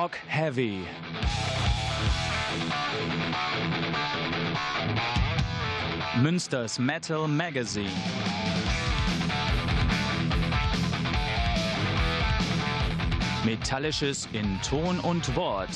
Talk 0.00 0.16
Heavy. 0.28 0.86
Münsters 6.22 6.78
Metal 6.78 7.28
Magazine. 7.28 7.90
Metallisches 13.44 14.26
in 14.32 14.58
Ton 14.62 15.00
und 15.00 15.36
Wort. 15.36 15.68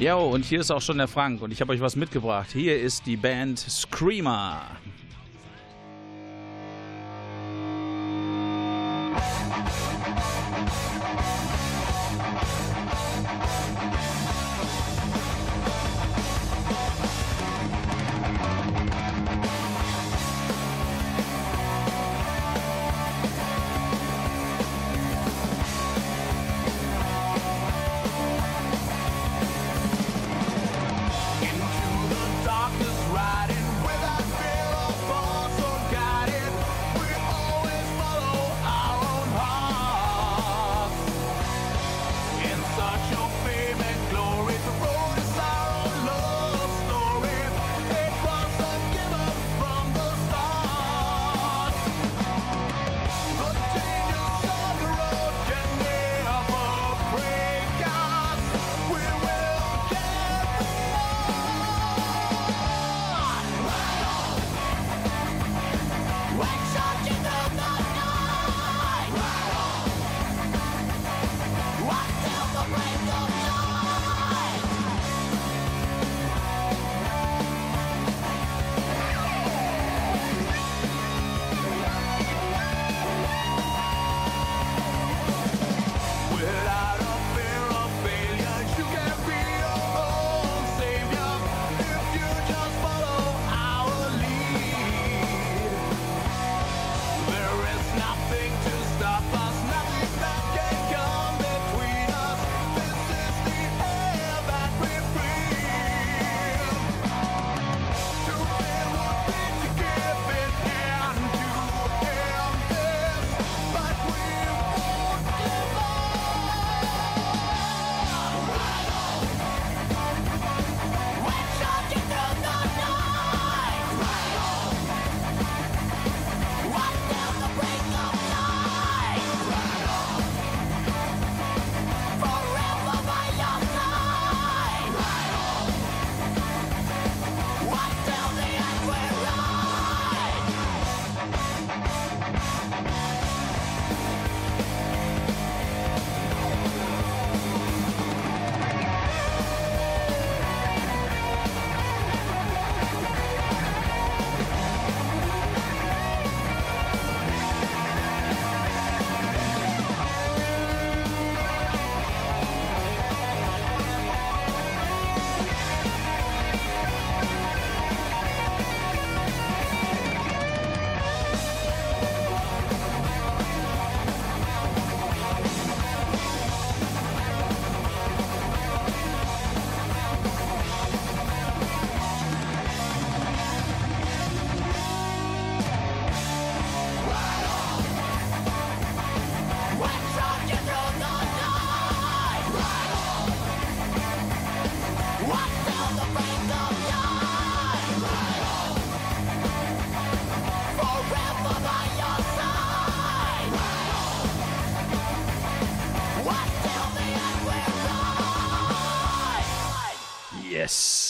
Jo, 0.00 0.20
und 0.20 0.46
hier 0.46 0.60
ist 0.60 0.70
auch 0.70 0.80
schon 0.80 0.96
der 0.96 1.08
Frank 1.08 1.42
und 1.42 1.50
ich 1.50 1.60
habe 1.60 1.74
euch 1.74 1.82
was 1.82 1.94
mitgebracht. 1.94 2.48
Hier 2.54 2.80
ist 2.80 3.04
die 3.04 3.18
Band 3.18 3.58
Screamer. 3.58 4.62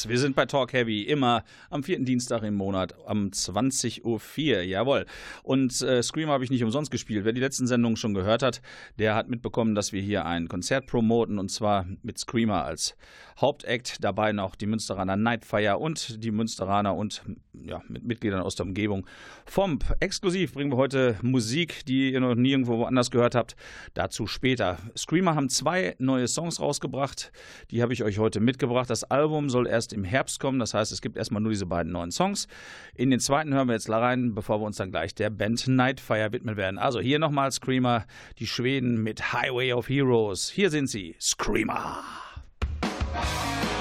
Wir 0.09 0.21
sind 0.21 0.37
bei 0.37 0.47
Talk 0.47 0.73
Heavy 0.73 1.03
immer 1.03 1.43
am 1.69 1.83
vierten 1.83 2.05
Dienstag 2.05 2.45
im 2.45 2.55
Monat 2.55 2.95
um 3.09 3.31
20.04 3.31 4.05
Uhr. 4.05 4.63
Jawohl. 4.63 5.05
Und 5.43 5.81
äh, 5.81 6.01
Scream 6.01 6.29
habe 6.29 6.45
ich 6.45 6.51
nicht 6.51 6.63
umsonst 6.63 6.93
gespielt. 6.93 7.25
Wer 7.25 7.33
die 7.33 7.41
letzten 7.41 7.67
Sendungen 7.67 7.97
schon 7.97 8.15
gehört 8.15 8.45
hat, 8.45 8.63
der 9.01 9.17
hat 9.17 9.29
mitbekommen, 9.29 9.75
dass 9.75 9.93
wir 9.93 10.01
hier 10.01 10.25
ein 10.25 10.47
Konzert 10.47 10.87
promoten 10.87 11.41
und 11.41 11.51
zwar 11.51 11.87
mit 12.03 12.19
Screamer 12.19 12.65
als 12.65 12.95
Hauptakt. 13.41 14.03
Dabei 14.03 14.33
noch 14.33 14.55
die 14.55 14.67
Münsteraner 14.67 15.17
Nightfire 15.17 15.79
und 15.79 16.23
die 16.25 16.31
Münsteraner 16.31 16.95
und 16.95 17.23
ja, 17.53 17.83
mit 17.89 18.05
Mitgliedern 18.05 18.41
aus 18.41 18.55
der 18.55 18.67
Umgebung. 18.67 19.07
FOMP. 19.47 19.85
Exklusiv 20.01 20.55
bringen 20.55 20.71
wir 20.71 20.77
heute 20.77 21.17
Musik, 21.23 21.85
die 21.87 22.13
ihr 22.13 22.21
noch 22.21 22.35
nirgendwo 22.35 22.79
woanders 22.79 23.11
gehört 23.11 23.35
habt. 23.35 23.57
Dazu 23.95 24.27
später. 24.27 24.79
Screamer 24.97 25.35
haben 25.35 25.49
zwei 25.49 25.97
neue 25.99 26.29
Songs 26.29 26.61
rausgebracht. 26.61 27.33
Die 27.71 27.83
habe 27.83 27.93
ich 27.93 28.03
euch 28.03 28.19
heute 28.19 28.41
mitgebracht. 28.41 28.91
Das 28.91 29.05
Album 29.05 29.51
soll 29.51 29.67
erst 29.67 29.93
im 29.93 30.05
Herbst 30.05 30.41
kommen. 30.41 30.59
Das 30.59 30.75
heißt, 30.75 30.93
es 30.93 31.01
gibt 31.01 31.17
erstmal 31.17 31.43
nur 31.43 31.53
diese 31.53 31.67
beiden 31.67 31.93
neuen 31.93 32.11
Songs. 32.11 32.47
In 32.95 33.11
den 33.11 33.21
zweiten 33.21 33.55
hören 33.55 33.69
wir 33.69 33.75
jetzt 33.75 33.91
rein, 33.91 34.35
bevor 34.35 34.61
wir 34.61 34.67
uns 34.67 34.77
dann 34.77 34.91
gleich 34.91 35.15
der 35.15 35.31
Band 35.31 35.67
Nightfire 35.67 36.33
widmen 36.33 36.57
werden. 36.57 36.79
Also 36.79 37.01
hier 37.01 37.19
nochmal 37.19 37.51
Screamer, 37.53 38.07
die 38.39 38.47
Schweden 38.47 39.03
mit 39.03 39.33
Highway 39.33 39.73
of 39.73 39.89
Heroes. 39.89 40.49
Hier 40.51 40.71
sind 40.71 40.89
sie, 40.89 41.17
Screamer. 41.21 42.03
Thank 43.17 43.71
you. 43.71 43.76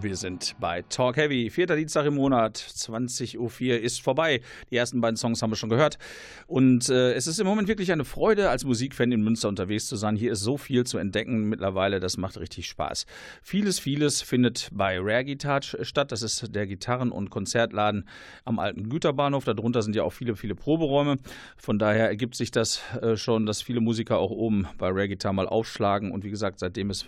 Wir 0.00 0.14
sind 0.14 0.54
bei 0.60 0.82
Talk 0.82 1.16
Heavy. 1.16 1.50
Vierter 1.50 1.74
Dienstag 1.74 2.06
im 2.06 2.14
Monat, 2.14 2.56
20.04 2.56 3.36
Uhr 3.38 3.80
ist 3.80 4.00
vorbei. 4.00 4.40
Die 4.70 4.76
ersten 4.76 5.00
beiden 5.00 5.16
Songs 5.16 5.42
haben 5.42 5.50
wir 5.50 5.56
schon 5.56 5.70
gehört. 5.70 5.98
Und 6.46 6.88
äh, 6.88 7.14
es 7.14 7.26
ist 7.26 7.40
im 7.40 7.46
Moment 7.46 7.66
wirklich 7.66 7.90
eine 7.90 8.04
Freude, 8.04 8.48
als 8.48 8.64
Musikfan 8.64 9.10
in 9.10 9.22
Münster 9.22 9.48
unterwegs 9.48 9.88
zu 9.88 9.96
sein. 9.96 10.14
Hier 10.14 10.30
ist 10.30 10.40
so 10.40 10.56
viel 10.56 10.84
zu 10.84 10.98
entdecken 10.98 11.48
mittlerweile, 11.48 11.98
das 11.98 12.16
macht 12.16 12.38
richtig 12.38 12.68
Spaß. 12.68 13.06
Vieles, 13.42 13.80
vieles 13.80 14.22
findet 14.22 14.68
bei 14.72 14.98
Rare 15.00 15.24
Guitar 15.24 15.62
statt. 15.62 16.12
Das 16.12 16.22
ist 16.22 16.54
der 16.54 16.68
Gitarren- 16.68 17.10
und 17.10 17.30
Konzertladen 17.30 18.08
am 18.44 18.60
alten 18.60 18.90
Güterbahnhof. 18.90 19.44
Darunter 19.44 19.82
sind 19.82 19.96
ja 19.96 20.04
auch 20.04 20.12
viele, 20.12 20.36
viele 20.36 20.54
Proberäume. 20.54 21.16
Von 21.56 21.80
daher 21.80 22.06
ergibt 22.06 22.36
sich 22.36 22.52
das 22.52 22.82
äh, 23.02 23.16
schon, 23.16 23.46
dass 23.46 23.62
viele 23.62 23.80
Musiker 23.80 24.18
auch 24.18 24.30
oben 24.30 24.68
bei 24.78 24.88
Rare 24.88 25.08
Guitar 25.08 25.32
mal 25.32 25.48
aufschlagen. 25.48 26.12
Und 26.12 26.22
wie 26.22 26.30
gesagt, 26.30 26.60
seitdem 26.60 26.90
es 26.90 27.06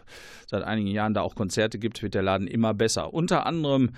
seit 0.49 0.65
einigen 0.65 0.89
Jahren 0.89 1.15
da 1.15 1.21
auch 1.21 1.37
Konzerte 1.37 1.79
gibt, 1.79 2.03
wird 2.03 2.15
der 2.15 2.23
Laden 2.23 2.49
immer 2.49 2.80
besser. 2.81 3.13
Unter 3.13 3.45
anderem 3.47 3.91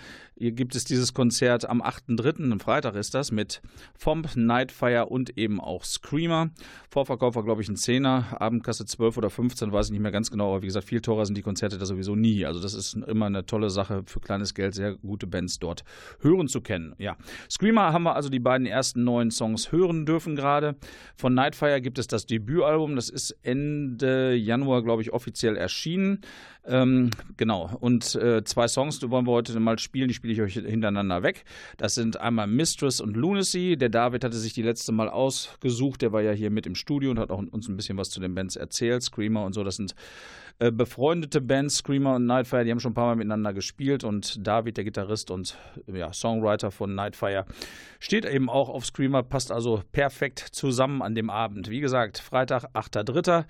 gibt 0.50 0.75
es 0.75 0.84
dieses 0.84 1.14
Konzert 1.14 1.68
am 1.68 1.80
8.3., 1.80 2.50
am 2.50 2.58
Freitag 2.58 2.96
ist 2.96 3.14
das, 3.14 3.30
mit 3.30 3.62
Fomp, 3.96 4.34
Nightfire 4.34 5.06
und 5.06 5.38
eben 5.38 5.61
auch 5.61 5.84
Screamer. 5.84 6.50
Vorverkauf 6.90 7.37
war, 7.37 7.44
glaube 7.44 7.62
ich, 7.62 7.68
ein 7.68 7.76
Zehner, 7.76 8.26
Abendkasse 8.40 8.84
12 8.84 9.16
oder 9.16 9.30
15, 9.30 9.72
weiß 9.72 9.87
ich 9.87 9.92
nicht 9.92 10.00
mehr 10.00 10.11
ganz 10.11 10.30
genau, 10.30 10.50
aber 10.50 10.62
wie 10.62 10.66
gesagt, 10.66 10.88
viel 10.88 11.00
teurer 11.00 11.25
sind 11.26 11.37
die 11.37 11.42
Konzerte 11.42 11.78
da 11.78 11.87
sowieso 11.87 12.16
nie. 12.16 12.44
Also 12.44 12.61
das 12.61 12.75
ist 12.75 12.94
immer 12.94 13.26
eine 13.26 13.46
tolle 13.46 13.70
Sache, 13.70 14.02
für 14.06 14.20
kleines 14.20 14.54
Geld 14.54 14.75
sehr 14.75 14.96
gute 14.96 15.26
Bands 15.26 15.61
dort 15.61 15.84
hören 16.20 16.49
zu 16.49 16.61
können. 16.61 16.94
Ja, 16.99 17.16
Screamer 17.49 17.92
haben 17.92 18.02
wir 18.02 18.16
also 18.16 18.28
die 18.28 18.40
beiden 18.40 18.66
ersten 18.66 19.04
neuen 19.04 19.30
Songs 19.30 19.70
hören 19.70 20.06
dürfen 20.06 20.34
gerade. 20.34 20.75
Von 21.14 21.34
Nightfire 21.34 21.80
gibt 21.80 21.99
es 21.99 22.08
das 22.08 22.26
Debütalbum, 22.26 22.96
das 22.96 23.08
ist 23.08 23.37
Ende 23.42 24.34
Januar, 24.34 24.82
glaube 24.82 25.02
ich, 25.02 25.12
offiziell 25.12 25.56
erschienen. 25.56 26.20
Ähm, 26.64 27.11
genau, 27.37 27.70
und 27.80 28.14
äh, 28.14 28.44
zwei 28.44 28.68
Songs, 28.68 29.00
wollen 29.11 29.26
wir 29.26 29.32
heute 29.32 29.58
mal 29.58 29.78
spielen, 29.78 30.08
die 30.08 30.14
ich 30.32 30.40
euch 30.40 30.54
hintereinander 30.54 31.22
weg. 31.22 31.44
Das 31.76 31.94
sind 31.94 32.18
einmal 32.20 32.46
Mistress 32.46 33.00
und 33.00 33.16
Lunacy. 33.16 33.76
Der 33.76 33.88
David 33.88 34.24
hatte 34.24 34.36
sich 34.36 34.52
die 34.52 34.62
letzte 34.62 34.92
Mal 34.92 35.08
ausgesucht, 35.08 36.02
der 36.02 36.12
war 36.12 36.22
ja 36.22 36.32
hier 36.32 36.50
mit 36.50 36.66
im 36.66 36.74
Studio 36.74 37.10
und 37.10 37.18
hat 37.18 37.30
auch 37.30 37.42
uns 37.42 37.68
ein 37.68 37.76
bisschen 37.76 37.98
was 37.98 38.10
zu 38.10 38.20
den 38.20 38.34
Bands 38.34 38.56
erzählt, 38.56 39.02
Screamer 39.02 39.44
und 39.44 39.52
so. 39.52 39.64
Das 39.64 39.76
sind 39.76 39.94
äh, 40.59 40.71
befreundete 40.71 41.40
Bands, 41.40 41.76
Screamer 41.76 42.16
und 42.16 42.26
Nightfire, 42.26 42.64
die 42.64 42.71
haben 42.71 42.80
schon 42.80 42.92
ein 42.92 42.94
paar 42.94 43.06
Mal 43.06 43.16
miteinander 43.16 43.52
gespielt 43.52 44.04
und 44.04 44.47
David, 44.47 44.76
der 44.76 44.85
Gitarrist 44.85 45.30
und 45.30 45.56
ja, 45.87 46.12
Songwriter 46.12 46.71
von 46.71 46.94
Nightfire, 46.94 47.47
steht 48.00 48.25
eben 48.25 48.50
auch 48.50 48.68
auf 48.68 48.87
Screamer, 48.87 49.23
passt 49.23 49.52
also 49.52 49.82
perfekt 49.92 50.38
zusammen 50.38 51.02
an 51.02 51.14
dem 51.14 51.30
Abend. 51.30 51.71
Wie 51.71 51.80
gesagt, 51.80 52.18
Freitag, 52.18 52.64
8.3. 52.75 53.44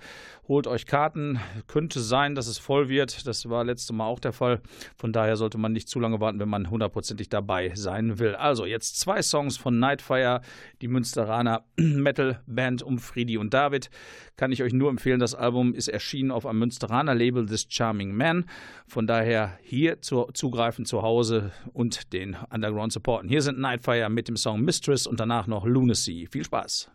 Holt 0.47 0.67
euch 0.67 0.85
Karten. 0.85 1.39
Könnte 1.67 2.01
sein, 2.01 2.35
dass 2.35 2.47
es 2.47 2.57
voll 2.57 2.89
wird. 2.89 3.25
Das 3.25 3.49
war 3.49 3.63
letztes 3.63 3.93
Mal 3.93 4.05
auch 4.05 4.19
der 4.19 4.33
Fall. 4.33 4.61
Von 4.97 5.13
daher 5.13 5.37
sollte 5.37 5.57
man 5.57 5.71
nicht 5.71 5.87
zu 5.87 6.01
lange 6.01 6.19
warten, 6.19 6.39
wenn 6.39 6.49
man 6.49 6.69
hundertprozentig 6.69 7.29
dabei 7.29 7.71
sein 7.75 8.19
will. 8.19 8.35
Also 8.35 8.65
jetzt 8.65 8.99
zwei 8.99 9.21
Songs 9.21 9.55
von 9.55 9.79
Nightfire, 9.79 10.41
die 10.81 10.89
Münsteraner 10.89 11.63
Metal 11.77 12.41
Band 12.45 12.83
um 12.83 12.99
Friedi 12.99 13.37
und 13.37 13.53
David. 13.53 13.89
Kann 14.35 14.51
ich 14.51 14.63
euch 14.63 14.73
nur 14.73 14.89
empfehlen. 14.89 15.19
Das 15.19 15.35
Album 15.35 15.73
ist 15.73 15.87
erschienen 15.87 16.31
auf 16.31 16.45
einem 16.45 16.59
Münsteraner 16.59 17.13
Label 17.13 17.45
This 17.45 17.67
Charming 17.69 18.15
Man. 18.15 18.45
Von 18.87 19.07
daher 19.07 19.57
hier 19.61 20.01
zu, 20.01 20.27
zugreifen 20.33 20.85
zu 20.85 21.01
Hause 21.01 21.51
und 21.71 22.13
den 22.13 22.35
Underground 22.49 22.91
supporten. 22.91 23.29
Hier 23.29 23.41
sind 23.41 23.59
Nightfire 23.59 24.09
mit 24.09 24.27
dem 24.27 24.37
Song 24.37 24.61
Mistress 24.61 25.07
und 25.07 25.19
danach 25.19 25.47
noch 25.47 25.65
Lunacy. 25.65 26.27
Viel 26.31 26.45
Spaß! 26.45 26.89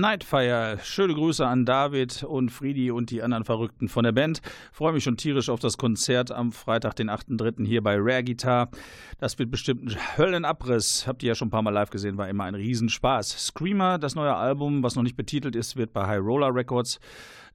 Nightfire. 0.00 0.78
Schöne 0.82 1.14
Grüße 1.14 1.46
an 1.46 1.64
David 1.64 2.22
und 2.22 2.50
Friedi 2.50 2.90
und 2.90 3.10
die 3.10 3.22
anderen 3.22 3.44
Verrückten 3.44 3.88
von 3.88 4.04
der 4.04 4.12
Band. 4.12 4.42
Freue 4.70 4.92
mich 4.92 5.04
schon 5.04 5.16
tierisch 5.16 5.48
auf 5.48 5.60
das 5.60 5.78
Konzert 5.78 6.30
am 6.30 6.52
Freitag, 6.52 6.96
den 6.96 7.10
8.3. 7.10 7.66
hier 7.66 7.82
bei 7.82 7.96
Rare 7.98 8.22
Guitar. 8.22 8.68
Das 9.18 9.38
wird 9.38 9.50
bestimmt 9.50 9.84
ein 9.84 10.18
Höllenabriss. 10.18 11.06
Habt 11.06 11.22
ihr 11.22 11.28
ja 11.28 11.34
schon 11.34 11.48
ein 11.48 11.50
paar 11.50 11.62
Mal 11.62 11.70
live 11.70 11.90
gesehen, 11.90 12.18
war 12.18 12.28
immer 12.28 12.44
ein 12.44 12.54
Riesenspaß. 12.54 13.46
Screamer, 13.46 13.98
das 13.98 14.14
neue 14.14 14.34
Album, 14.34 14.82
was 14.82 14.96
noch 14.96 15.02
nicht 15.02 15.16
betitelt 15.16 15.56
ist, 15.56 15.76
wird 15.76 15.92
bei 15.92 16.06
High 16.06 16.20
Roller 16.20 16.54
Records 16.54 17.00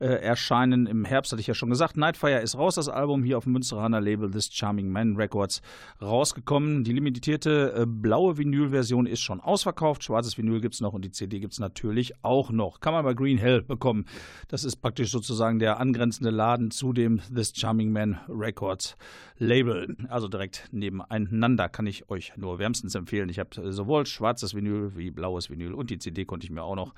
äh, 0.02 0.16
erscheinen 0.16 0.88
im 0.88 1.06
Herbst, 1.06 1.32
hatte 1.32 1.42
ich 1.42 1.48
ja 1.48 1.54
schon 1.54 1.70
gesagt. 1.70 1.96
Nightfire 1.96 2.40
ist 2.40 2.58
raus, 2.58 2.76
das 2.76 2.90
Album 2.90 3.24
hier 3.24 3.38
auf 3.38 3.44
dem 3.44 3.54
Münsteraner 3.54 4.02
Label 4.02 4.32
This 4.32 4.50
Charming 4.52 4.90
Man 4.90 5.16
Records 5.16 5.62
rausgekommen. 6.02 6.84
Die 6.84 6.92
limitierte 6.92 7.74
äh, 7.78 7.86
blaue 7.86 8.38
Vinyl-Version 8.38 9.06
ist 9.06 9.22
schon 9.22 9.40
ausverkauft. 9.40 10.04
Schwarzes 10.04 10.38
Vinyl 10.38 10.60
gibt 10.60 10.74
es 10.74 10.82
noch 10.82 10.94
und 10.94 11.06
die 11.06 11.12
CD 11.12 11.40
gibt 11.40 11.54
es 11.54 11.60
natürlich 11.60 12.14
auch 12.24 12.52
noch. 12.52 12.80
Kann 12.80 12.94
man 12.94 13.06
bei 13.06 13.14
Green 13.14 13.38
Hell 13.38 13.62
bekommen. 13.62 14.06
Das 14.48 14.64
ist 14.64 14.78
praktisch 14.78 15.12
sozusagen 15.12 15.60
der 15.60 15.80
angrenzende 15.80 16.32
Laden 16.32 16.72
zu 16.72 16.94
dem 16.94 17.22
This 17.34 17.54
Charming 17.56 17.92
Man 17.92 18.20
Records 18.28 18.98
Label. 19.42 19.98
Also 20.08 20.28
direkt 20.28 20.68
nebeneinander 20.72 21.68
kann 21.68 21.88
ich 21.88 22.12
euch 22.12 22.32
nur 22.38 22.60
wärmstens 22.60 22.94
empfehlen. 22.94 23.28
Ich 23.28 23.40
habe 23.40 23.72
sowohl 23.72 24.06
schwarzes 24.06 24.54
Vinyl 24.54 24.96
wie 24.96 25.10
blaues 25.10 25.50
Vinyl 25.50 25.74
und 25.74 25.90
die 25.90 25.98
CD 25.98 26.26
konnte 26.26 26.46
ich 26.46 26.52
mir 26.52 26.62
auch 26.62 26.76
noch 26.76 26.94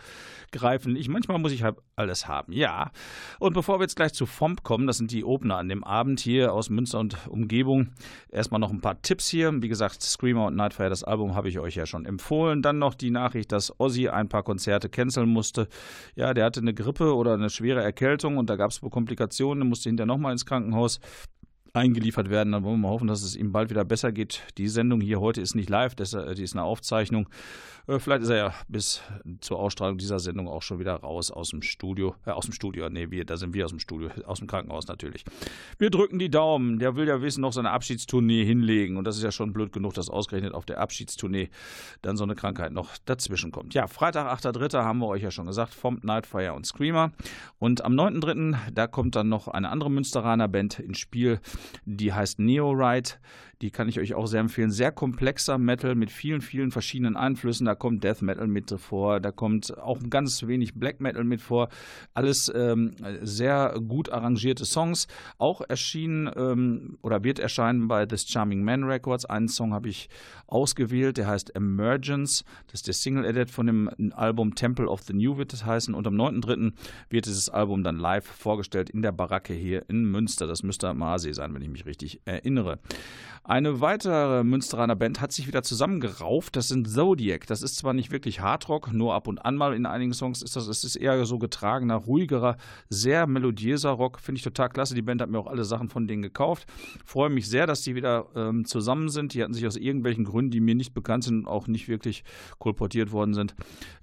greifen. 0.52 0.98
Ich, 0.98 1.08
manchmal 1.08 1.40
muss 1.40 1.54
ich 1.54 1.64
halt 1.64 1.78
alles 1.96 2.28
haben. 2.28 2.52
Ja. 2.52 2.92
Und 3.40 3.54
bevor 3.54 3.80
wir 3.80 3.84
jetzt 3.84 3.96
gleich 3.96 4.14
zu 4.14 4.26
FOMP 4.26 4.62
kommen, 4.62 4.88
das 4.88 4.98
sind 4.98 5.12
die 5.12 5.24
Opener 5.24 5.56
an 5.56 5.70
dem 5.70 5.86
Abend 5.86 6.20
hier 6.20 6.54
aus 6.54 6.70
Münster 6.70 7.00
und 7.00 7.16
Umgebung. 7.30 7.92
Erstmal 8.30 8.60
noch 8.60 8.72
ein 8.72 8.82
paar 8.82 9.02
Tipps 9.02 9.30
hier. 9.30 9.50
Wie 9.62 9.70
gesagt, 9.70 10.02
Screamer 10.02 10.48
und 10.48 10.58
Nightfire, 10.58 10.90
das 10.90 11.06
Album 11.06 11.36
habe 11.36 11.48
ich 11.48 11.60
euch 11.60 11.76
ja 11.76 11.86
schon 11.86 12.06
empfohlen. 12.06 12.62
Dann 12.62 12.78
noch 12.78 12.94
die 12.94 13.12
Nachricht, 13.12 13.54
dass 13.54 13.80
Ozzy 13.80 14.10
ein 14.10 14.28
paar 14.28 14.44
Konzerte 14.44 14.90
canceln 14.90 15.30
musste. 15.30 15.70
Ja, 16.16 16.34
der 16.34 16.44
hatte 16.44 16.60
eine 16.60 16.74
Grippe 16.74 17.16
oder 17.16 17.36
eine 17.36 17.50
schwere 17.50 17.82
Erkältung 17.82 18.36
und 18.36 18.50
da 18.50 18.58
gab 18.58 18.72
es 18.72 18.82
Komplikationen, 18.82 19.70
musste 19.70 19.88
hinterher 19.88 20.08
nochmal 20.08 20.34
ins 20.34 20.46
Krankenhaus 20.46 21.00
eingeliefert 21.74 22.30
werden. 22.30 22.52
Dann 22.52 22.64
wollen 22.64 22.76
wir 22.76 22.88
mal 22.88 22.94
hoffen, 22.94 23.08
dass 23.08 23.24
es 23.24 23.36
ihm 23.36 23.52
bald 23.52 23.70
wieder 23.70 23.84
besser 23.84 24.12
geht. 24.12 24.44
Die 24.58 24.68
Sendung 24.68 25.02
hier 25.02 25.20
heute 25.20 25.42
ist 25.42 25.56
nicht 25.56 25.70
live, 25.70 25.96
das, 25.96 26.12
die 26.12 26.44
ist 26.44 26.54
eine 26.54 26.64
Aufzeichnung. 26.64 27.28
Äh, 27.88 28.00
vielleicht 28.00 28.24
ist 28.24 28.30
er 28.30 28.38
ja 28.38 28.54
bis 28.68 29.02
zur 29.42 29.60
Ausstrahlung 29.60 29.98
dieser 29.98 30.20
Sendung 30.20 30.48
auch 30.48 30.62
schon 30.62 30.80
wieder 30.80 30.96
raus 30.96 31.32
aus 31.32 31.50
dem 31.50 31.62
Studio. 31.62 32.16
Äh, 32.26 32.32
aus 32.32 32.46
dem 32.46 32.54
Studio, 32.54 32.90
nee, 32.90 33.12
wir, 33.12 33.26
da 33.26 33.38
sind 33.38 33.54
wir 33.54 33.66
aus 33.66 33.72
dem 33.72 33.80
Studio, 33.80 34.10
aus 34.26 34.40
dem 34.40 34.48
Krankenhaus 34.48 34.88
natürlich. 34.88 35.26
Wir 35.78 35.90
drücken 35.90 36.20
die 36.20 36.30
Daumen. 36.30 36.80
Der 36.80 36.96
will 36.96 37.08
ja 37.08 37.22
wissen, 37.22 37.42
noch 37.42 37.54
seine 37.54 37.72
Abschiedstournee 37.72 38.46
hinlegen. 38.46 38.98
Und 38.98 39.06
das 39.06 39.18
ist 39.18 39.24
ja 39.24 39.32
schon 39.32 39.54
blöd 39.54 39.74
genug, 39.74 39.94
dass 39.94 40.10
ausgerechnet 40.10 40.54
auf 40.54 40.66
der 40.66 40.80
Abschiedstournee 40.80 41.50
dann 42.02 42.18
so 42.18 42.24
eine 42.24 42.36
Krankheit 42.36 42.72
noch 42.72 42.98
dazwischen 43.06 43.52
kommt. 43.52 43.74
Ja, 43.74 43.88
Freitag, 43.88 44.28
8.3. 44.28 44.84
haben 44.84 45.00
wir 45.00 45.08
euch 45.08 45.24
ja 45.24 45.32
schon 45.32 45.48
gesagt, 45.48 45.74
vom 45.74 46.00
Nightfire 46.04 46.54
und 46.54 46.66
Screamer. 46.66 47.12
Und 47.60 47.84
am 47.84 47.94
9.3. 47.94 48.56
da 48.74 48.88
kommt 48.88 49.16
dann 49.16 49.30
noch 49.30 49.48
eine 49.48 49.70
andere 49.70 49.92
Münsteraner 49.92 50.48
Band 50.48 50.80
ins 50.80 51.00
Spiel, 51.00 51.40
die 51.86 52.14
heißt 52.14 52.40
Neoride. 52.40 53.12
Die 53.64 53.72
kann 53.72 53.88
ich 53.88 53.98
euch 53.98 54.14
auch 54.14 54.26
sehr 54.26 54.42
empfehlen. 54.42 54.72
Sehr 54.72 54.92
komplexer 54.92 55.58
Metal 55.58 55.96
mit 55.96 56.12
vielen, 56.12 56.42
vielen 56.42 56.70
verschiedenen 56.70 57.16
Einflüssen. 57.16 57.66
Da 57.66 57.76
kommt 57.76 58.04
Death 58.04 58.22
Metal 58.22 58.46
mit 58.46 58.70
vor, 58.78 59.22
da 59.22 59.32
kommt 59.32 59.78
auch 59.78 60.00
ganz 60.10 60.46
wenig 60.46 60.74
Black 60.74 61.00
Metal 61.00 61.24
mit 61.24 61.40
vor. 61.40 61.70
Alles 62.14 62.52
ähm, 62.54 62.96
sehr 63.22 63.80
gut 63.88 64.12
arrangierte 64.12 64.66
Songs. 64.66 65.08
Auch 65.38 65.62
erschienen 65.62 66.30
ähm, 66.36 66.98
oder 67.04 67.24
wird 67.24 67.40
erscheinen 67.40 67.88
bei 67.88 68.06
This 68.06 68.28
Charming 68.28 68.66
Man 68.66 68.84
Records. 68.84 69.24
Einen 69.24 69.48
Song 69.48 69.74
habe 69.74 69.88
ich 69.88 70.10
ausgewählt, 70.48 71.16
der 71.16 71.28
heißt 71.28 71.56
Emergence. 71.56 72.44
Das 72.68 72.82
ist 72.82 72.88
der 72.88 72.94
Single-Edit 72.94 73.50
von 73.50 73.68
dem 73.68 73.90
Album 74.14 74.56
Temple 74.56 74.90
of 74.90 75.04
the 75.04 75.14
New 75.14 75.38
wird 75.38 75.54
es 75.54 75.66
heißen. 75.66 75.94
Und 75.94 76.06
am 76.06 76.16
9.3. 76.16 76.74
wird 77.10 77.28
dieses 77.28 77.48
Album 77.48 77.82
dann 77.86 77.98
live 77.98 78.26
vorgestellt 78.26 78.90
in 78.90 79.02
der 79.02 79.14
Baracke 79.14 79.54
hier 79.54 79.88
in 79.88 80.04
Münster. 80.04 80.48
Das 80.48 80.64
müsste 80.64 80.90
am 80.90 81.00
sein, 81.18 81.54
wenn 81.54 81.62
ich 81.62 81.70
mich 81.70 81.86
richtig 81.86 82.20
erinnere. 82.26 82.80
Eine 83.54 83.82
weitere 83.82 84.44
Münsteraner 84.44 84.96
Band 84.96 85.22
hat 85.22 85.32
sich 85.32 85.46
wieder 85.46 85.62
zusammengerauft. 85.62 86.56
Das 86.56 86.70
sind 86.70 86.90
Zodiac. 86.90 87.46
Das 87.46 87.62
ist 87.62 87.76
zwar 87.76 87.94
nicht 87.94 88.12
wirklich 88.12 88.40
Hardrock, 88.40 88.92
nur 88.92 89.14
ab 89.14 89.28
und 89.28 89.46
an 89.46 89.58
mal 89.58 89.76
in 89.76 89.86
einigen 89.86 90.14
Songs 90.14 90.42
ist 90.42 90.56
das. 90.56 90.66
Es 90.66 90.84
ist 90.84 90.96
eher 90.96 91.24
so 91.28 91.38
getragener, 91.38 91.98
ruhigerer, 91.98 92.58
sehr 92.90 93.28
melodiöser 93.28 93.92
Rock. 93.92 94.20
Finde 94.20 94.40
ich 94.40 94.44
total 94.44 94.70
klasse. 94.70 94.96
Die 94.96 95.04
Band 95.04 95.22
hat 95.22 95.30
mir 95.30 95.38
auch 95.38 95.46
alle 95.46 95.66
Sachen 95.66 95.90
von 95.90 96.08
denen 96.08 96.24
gekauft. 96.24 96.66
Freue 97.06 97.30
mich 97.30 97.48
sehr, 97.48 97.68
dass 97.68 97.84
die 97.84 97.94
wieder 97.94 98.26
ähm, 98.36 98.66
zusammen 98.66 99.10
sind. 99.10 99.36
Die 99.36 99.44
hatten 99.44 99.54
sich 99.54 99.68
aus 99.68 99.76
irgendwelchen 99.76 100.24
Gründen, 100.26 100.50
die 100.50 100.60
mir 100.60 100.74
nicht 100.74 100.96
bekannt 100.96 101.26
sind 101.26 101.42
und 101.42 101.48
auch 101.48 101.68
nicht 101.68 101.88
wirklich 101.88 102.24
kolportiert 102.58 103.12
worden 103.12 103.36
sind, 103.36 103.54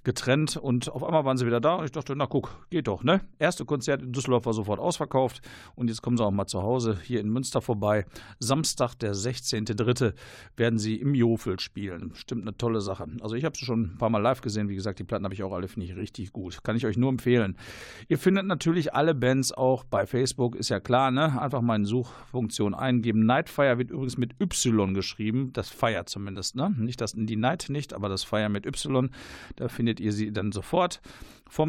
getrennt. 0.04 0.58
Und 0.58 0.92
auf 0.92 1.02
einmal 1.02 1.24
waren 1.24 1.38
sie 1.38 1.46
wieder 1.46 1.60
da 1.60 1.74
und 1.74 1.86
ich 1.86 1.90
dachte, 1.90 2.14
na 2.14 2.26
guck, 2.26 2.68
geht 2.70 2.86
doch, 2.86 3.02
ne? 3.02 3.20
Erste 3.40 3.64
Konzert 3.64 4.00
in 4.00 4.12
Düsseldorf 4.12 4.46
war 4.46 4.52
sofort 4.52 4.78
ausverkauft 4.78 5.42
und 5.74 5.88
jetzt 5.88 6.02
kommen 6.02 6.16
sie 6.16 6.24
auch 6.24 6.30
mal 6.30 6.46
zu 6.46 6.62
Hause 6.62 6.98
hier 7.02 7.18
in 7.18 7.28
Münster 7.30 7.60
vorbei. 7.60 8.06
Samstag, 8.38 8.94
der 8.94 9.12
6. 9.12 9.29
16.3. 9.30 10.12
werden 10.56 10.78
sie 10.78 10.96
im 10.96 11.14
Jofel 11.14 11.60
spielen. 11.60 12.12
Stimmt 12.14 12.42
eine 12.42 12.56
tolle 12.56 12.80
Sache. 12.80 13.06
Also 13.20 13.36
ich 13.36 13.44
habe 13.44 13.56
sie 13.56 13.64
schon 13.64 13.82
ein 13.82 13.98
paar 13.98 14.10
Mal 14.10 14.18
live 14.18 14.40
gesehen. 14.40 14.68
Wie 14.68 14.74
gesagt, 14.74 14.98
die 14.98 15.04
Platten 15.04 15.24
habe 15.24 15.34
ich 15.34 15.42
auch 15.42 15.52
alle, 15.52 15.68
finde 15.68 15.86
ich 15.86 15.96
richtig 15.96 16.32
gut. 16.32 16.62
Kann 16.62 16.76
ich 16.76 16.86
euch 16.86 16.96
nur 16.96 17.08
empfehlen. 17.10 17.56
Ihr 18.08 18.18
findet 18.18 18.46
natürlich 18.46 18.94
alle 18.94 19.14
Bands 19.14 19.52
auch 19.52 19.84
bei 19.84 20.06
Facebook, 20.06 20.56
ist 20.56 20.68
ja 20.68 20.80
klar, 20.80 21.10
ne? 21.10 21.40
Einfach 21.40 21.60
mal 21.60 21.76
in 21.76 21.84
Suchfunktion 21.84 22.74
eingeben. 22.74 23.26
Nightfire 23.26 23.78
wird 23.78 23.90
übrigens 23.90 24.18
mit 24.18 24.40
Y 24.40 24.94
geschrieben. 24.94 25.52
Das 25.52 25.68
Fire 25.68 26.04
zumindest, 26.06 26.56
ne? 26.56 26.74
Nicht 26.76 27.00
das 27.00 27.14
die 27.16 27.36
Night 27.36 27.66
nicht, 27.68 27.92
aber 27.92 28.08
das 28.08 28.24
Fire 28.24 28.48
mit 28.48 28.66
Y. 28.66 29.10
Da 29.56 29.68
findet 29.68 30.00
ihr 30.00 30.12
sie 30.12 30.32
dann 30.32 30.52
sofort. 30.52 31.00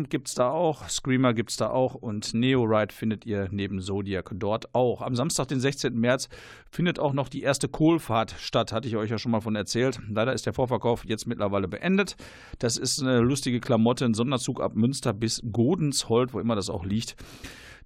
Gibt 0.09 0.27
es 0.27 0.35
da 0.35 0.49
auch, 0.49 0.87
Screamer 0.87 1.33
gibt 1.33 1.49
es 1.51 1.57
da 1.57 1.69
auch 1.69 1.95
und 1.95 2.33
Neoride 2.33 2.93
findet 2.93 3.25
ihr 3.25 3.49
neben 3.51 3.81
Zodiac 3.81 4.31
dort 4.35 4.73
auch. 4.73 5.01
Am 5.01 5.15
Samstag, 5.15 5.47
den 5.47 5.59
16. 5.59 5.99
März, 5.99 6.29
findet 6.69 6.99
auch 6.99 7.13
noch 7.13 7.27
die 7.27 7.41
erste 7.41 7.67
Kohlfahrt 7.67 8.35
statt, 8.39 8.71
hatte 8.71 8.87
ich 8.87 8.95
euch 8.95 9.09
ja 9.09 9.17
schon 9.17 9.31
mal 9.31 9.41
von 9.41 9.55
erzählt. 9.55 9.99
Leider 10.07 10.33
ist 10.33 10.45
der 10.45 10.53
Vorverkauf 10.53 11.03
jetzt 11.03 11.27
mittlerweile 11.27 11.67
beendet. 11.67 12.15
Das 12.59 12.77
ist 12.77 13.01
eine 13.01 13.19
lustige 13.19 13.59
Klamotte, 13.59 14.05
ein 14.05 14.13
Sonderzug 14.13 14.61
ab 14.61 14.75
Münster 14.75 15.13
bis 15.13 15.41
Godensholt, 15.51 16.33
wo 16.33 16.39
immer 16.39 16.55
das 16.55 16.69
auch 16.69 16.85
liegt 16.85 17.17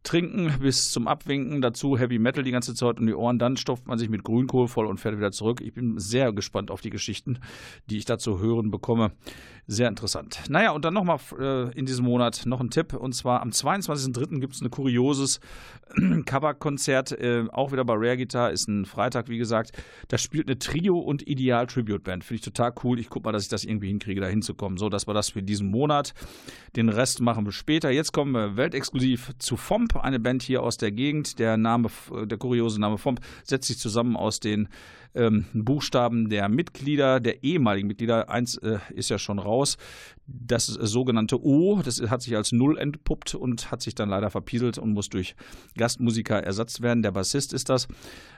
trinken 0.05 0.53
bis 0.59 0.91
zum 0.91 1.07
Abwinken, 1.07 1.61
dazu 1.61 1.97
Heavy 1.97 2.19
Metal 2.19 2.43
die 2.43 2.51
ganze 2.51 2.73
Zeit 2.73 2.99
um 2.99 3.07
die 3.07 3.13
Ohren, 3.13 3.39
dann 3.39 3.57
stopft 3.57 3.87
man 3.87 3.97
sich 3.97 4.07
mit 4.07 4.23
Grünkohl 4.23 4.67
voll 4.67 4.85
und 4.85 4.99
fährt 4.99 5.17
wieder 5.17 5.31
zurück. 5.31 5.61
Ich 5.61 5.73
bin 5.73 5.97
sehr 5.99 6.31
gespannt 6.31 6.71
auf 6.71 6.81
die 6.81 6.91
Geschichten, 6.91 7.39
die 7.89 7.97
ich 7.97 8.05
dazu 8.05 8.39
hören 8.39 8.71
bekomme. 8.71 9.11
Sehr 9.67 9.87
interessant. 9.87 10.43
Naja, 10.47 10.71
und 10.71 10.85
dann 10.85 10.93
nochmal 10.93 11.17
äh, 11.39 11.71
in 11.77 11.87
diesem 11.87 12.05
Monat 12.05 12.45
noch 12.45 12.59
ein 12.59 12.69
Tipp. 12.69 12.93
Und 12.93 13.13
zwar 13.13 13.41
am 13.41 13.49
22.03. 13.49 14.39
gibt 14.39 14.53
es 14.53 14.61
ein 14.61 14.69
kurioses 14.69 15.39
äh, 15.95 16.21
Coverkonzert, 16.21 17.13
äh, 17.13 17.45
auch 17.51 17.71
wieder 17.71 17.83
bei 17.83 17.95
Rare 17.95 18.17
Guitar. 18.17 18.51
Ist 18.51 18.67
ein 18.67 18.85
Freitag, 18.85 19.27
wie 19.27 19.39
gesagt. 19.39 19.71
Da 20.07 20.19
spielt 20.19 20.47
eine 20.47 20.59
Trio- 20.59 20.99
und 20.99 21.27
Ideal-Tribute-Band. 21.27 22.23
Finde 22.23 22.35
ich 22.35 22.45
total 22.45 22.75
cool. 22.83 22.99
Ich 22.99 23.09
gucke 23.09 23.25
mal, 23.25 23.31
dass 23.31 23.41
ich 23.41 23.49
das 23.49 23.63
irgendwie 23.63 23.87
hinkriege, 23.87 24.21
da 24.21 24.27
hinzukommen. 24.27 24.77
So, 24.77 24.89
das 24.89 25.07
war 25.07 25.15
das 25.15 25.29
für 25.29 25.41
diesen 25.41 25.71
Monat. 25.71 26.13
Den 26.75 26.89
Rest 26.89 27.19
machen 27.21 27.45
wir 27.45 27.51
später. 27.51 27.89
Jetzt 27.89 28.11
kommen 28.11 28.33
wir 28.33 28.57
weltexklusiv 28.57 29.31
zu 29.39 29.57
FOMP, 29.57 29.95
eine 29.95 30.19
Band 30.19 30.43
hier 30.43 30.61
aus 30.61 30.77
der 30.77 30.91
Gegend. 30.91 31.39
Der 31.39 31.57
Name, 31.57 31.89
der 32.25 32.37
kuriose 32.37 32.79
Name 32.79 32.99
FOMP 32.99 33.19
setzt 33.43 33.67
sich 33.67 33.79
zusammen 33.79 34.15
aus 34.15 34.39
den 34.39 34.67
ähm, 35.15 35.45
Buchstaben 35.53 36.29
der 36.29 36.49
Mitglieder, 36.49 37.19
der 37.19 37.43
ehemaligen 37.43 37.87
Mitglieder. 37.87 38.29
Eins 38.29 38.57
äh, 38.57 38.79
ist 38.93 39.09
ja 39.09 39.17
schon 39.17 39.39
raus. 39.39 39.77
Das 40.27 40.65
sogenannte 40.65 41.43
O, 41.43 41.81
das 41.83 42.01
hat 42.09 42.21
sich 42.21 42.35
als 42.35 42.51
Null 42.51 42.77
entpuppt 42.77 43.35
und 43.35 43.71
hat 43.71 43.81
sich 43.81 43.95
dann 43.95 44.09
leider 44.09 44.29
verpieselt 44.29 44.77
und 44.77 44.93
muss 44.93 45.09
durch 45.09 45.35
Gastmusiker 45.77 46.43
ersetzt 46.43 46.81
werden. 46.81 47.03
Der 47.03 47.11
Bassist 47.11 47.53
ist 47.53 47.69
das. 47.69 47.87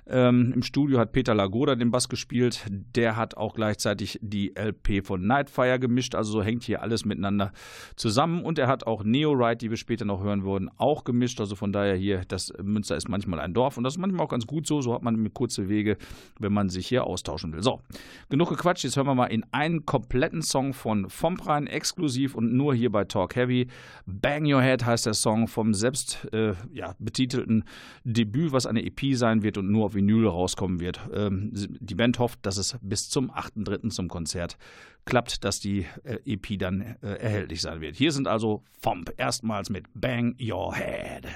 Ähm, 0.09 0.53
Im 0.53 0.63
Studio 0.63 0.99
hat 0.99 1.11
Peter 1.11 1.33
Lagoda 1.33 1.75
den 1.75 1.91
Bass 1.91 2.09
gespielt. 2.09 2.65
Der 2.69 3.15
hat 3.15 3.37
auch 3.37 3.55
gleichzeitig 3.55 4.19
die 4.21 4.53
LP 4.55 5.05
von 5.05 5.25
Nightfire 5.25 5.79
gemischt. 5.79 6.15
Also 6.15 6.31
so 6.31 6.43
hängt 6.43 6.63
hier 6.63 6.81
alles 6.81 7.05
miteinander 7.05 7.51
zusammen. 7.95 8.43
Und 8.43 8.59
er 8.59 8.67
hat 8.67 8.85
auch 8.85 9.03
Neo 9.03 9.31
Ride, 9.31 9.57
die 9.57 9.69
wir 9.69 9.77
später 9.77 10.05
noch 10.05 10.23
hören 10.23 10.43
würden, 10.43 10.69
auch 10.77 11.03
gemischt. 11.03 11.39
Also 11.39 11.55
von 11.55 11.73
daher 11.73 11.95
hier, 11.95 12.23
das 12.27 12.53
Münster 12.61 12.95
ist 12.95 13.09
manchmal 13.09 13.39
ein 13.39 13.53
Dorf 13.53 13.77
und 13.77 13.83
das 13.83 13.95
ist 13.95 13.99
manchmal 13.99 14.25
auch 14.25 14.29
ganz 14.29 14.47
gut 14.47 14.65
so. 14.65 14.81
So 14.81 14.93
hat 14.93 15.03
man 15.03 15.33
kurze 15.33 15.69
Wege, 15.69 15.97
wenn 16.39 16.53
man 16.53 16.69
sich 16.69 16.87
hier 16.87 17.05
austauschen 17.05 17.53
will. 17.53 17.63
So, 17.63 17.81
genug 18.29 18.49
gequatscht. 18.49 18.83
Jetzt 18.83 18.97
hören 18.97 19.07
wir 19.07 19.15
mal 19.15 19.27
in 19.27 19.45
einen 19.51 19.85
kompletten 19.85 20.41
Song 20.41 20.73
von 20.73 21.09
Fomp 21.09 21.47
rein 21.47 21.67
exklusiv 21.77 22.35
und 22.35 22.53
nur 22.53 22.75
hier 22.75 22.91
bei 22.91 23.05
Talk 23.05 23.35
Heavy. 23.35 23.67
Bang 24.05 24.51
Your 24.51 24.61
Head 24.61 24.85
heißt 24.85 25.05
der 25.05 25.13
Song 25.13 25.47
vom 25.47 25.73
selbst 25.73 26.27
äh, 26.33 26.53
ja, 26.73 26.95
betitelten 26.99 27.63
Debüt, 28.03 28.51
was 28.51 28.65
eine 28.65 28.83
EP 28.83 29.15
sein 29.15 29.43
wird 29.43 29.57
und 29.57 29.71
nur 29.71 29.85
auf 29.85 29.95
Vinyl 29.95 30.27
rauskommen 30.27 30.79
wird. 30.79 30.99
Ähm, 31.13 31.51
die 31.53 31.95
Band 31.95 32.19
hofft, 32.19 32.39
dass 32.45 32.57
es 32.57 32.77
bis 32.81 33.09
zum 33.09 33.31
8.3. 33.31 33.89
zum 33.89 34.09
Konzert 34.09 34.57
klappt, 35.05 35.43
dass 35.43 35.59
die 35.59 35.85
äh, 36.03 36.17
EP 36.25 36.59
dann 36.59 36.81
äh, 37.01 37.13
erhältlich 37.13 37.61
sein 37.61 37.79
wird. 37.79 37.95
Hier 37.95 38.11
sind 38.11 38.27
also 38.27 38.63
Fomp 38.81 39.13
erstmals 39.17 39.69
mit 39.69 39.85
Bang 39.93 40.35
Your 40.41 40.75
Head. 40.75 41.27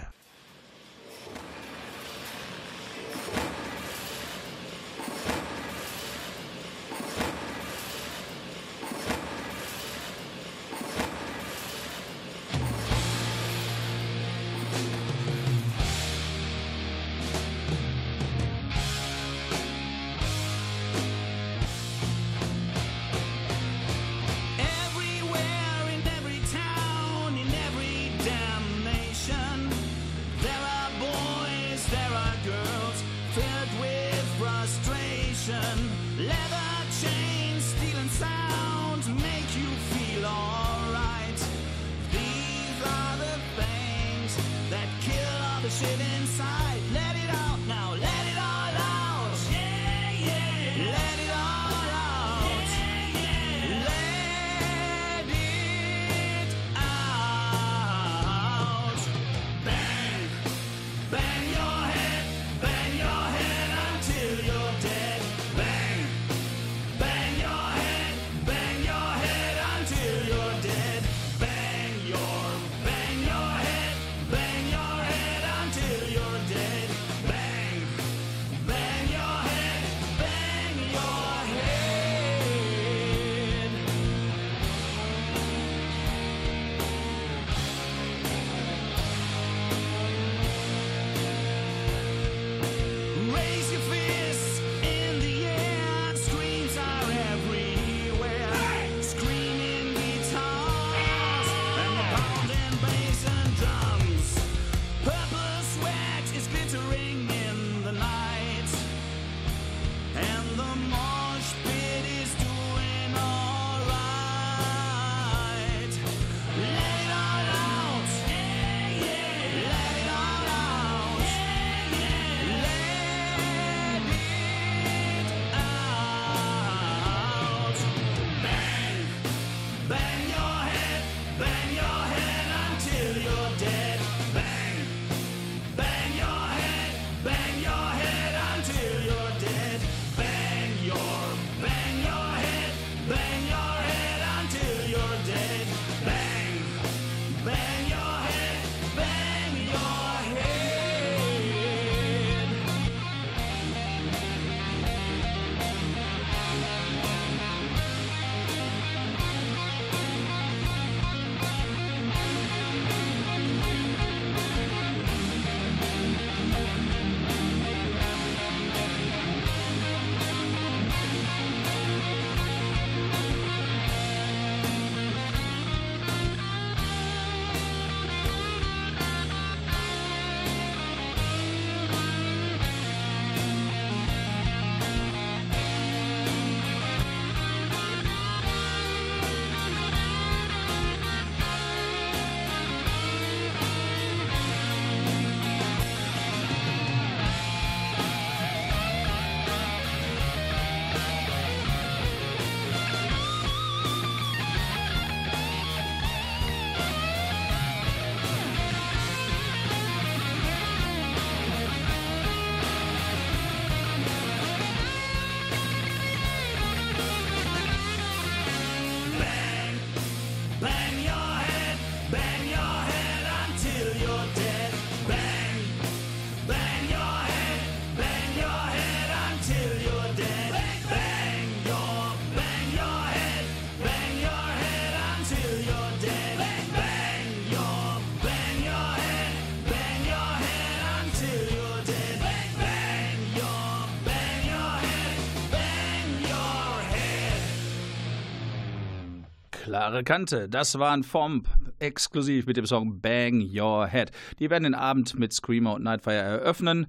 Klare 249.71 250.03
Kante, 250.03 250.49
das 250.49 250.79
waren 250.79 251.03
Fomp, 251.03 251.47
exklusiv 251.81 252.45
mit 252.45 252.57
dem 252.57 252.65
Song 252.65 253.01
Bang 253.01 253.41
Your 253.41 253.87
Head. 253.87 254.11
Die 254.39 254.49
werden 254.49 254.63
den 254.63 254.75
Abend 254.75 255.17
mit 255.17 255.33
Screamer 255.33 255.73
und 255.75 255.83
Nightfire 255.83 256.15
eröffnen. 256.15 256.87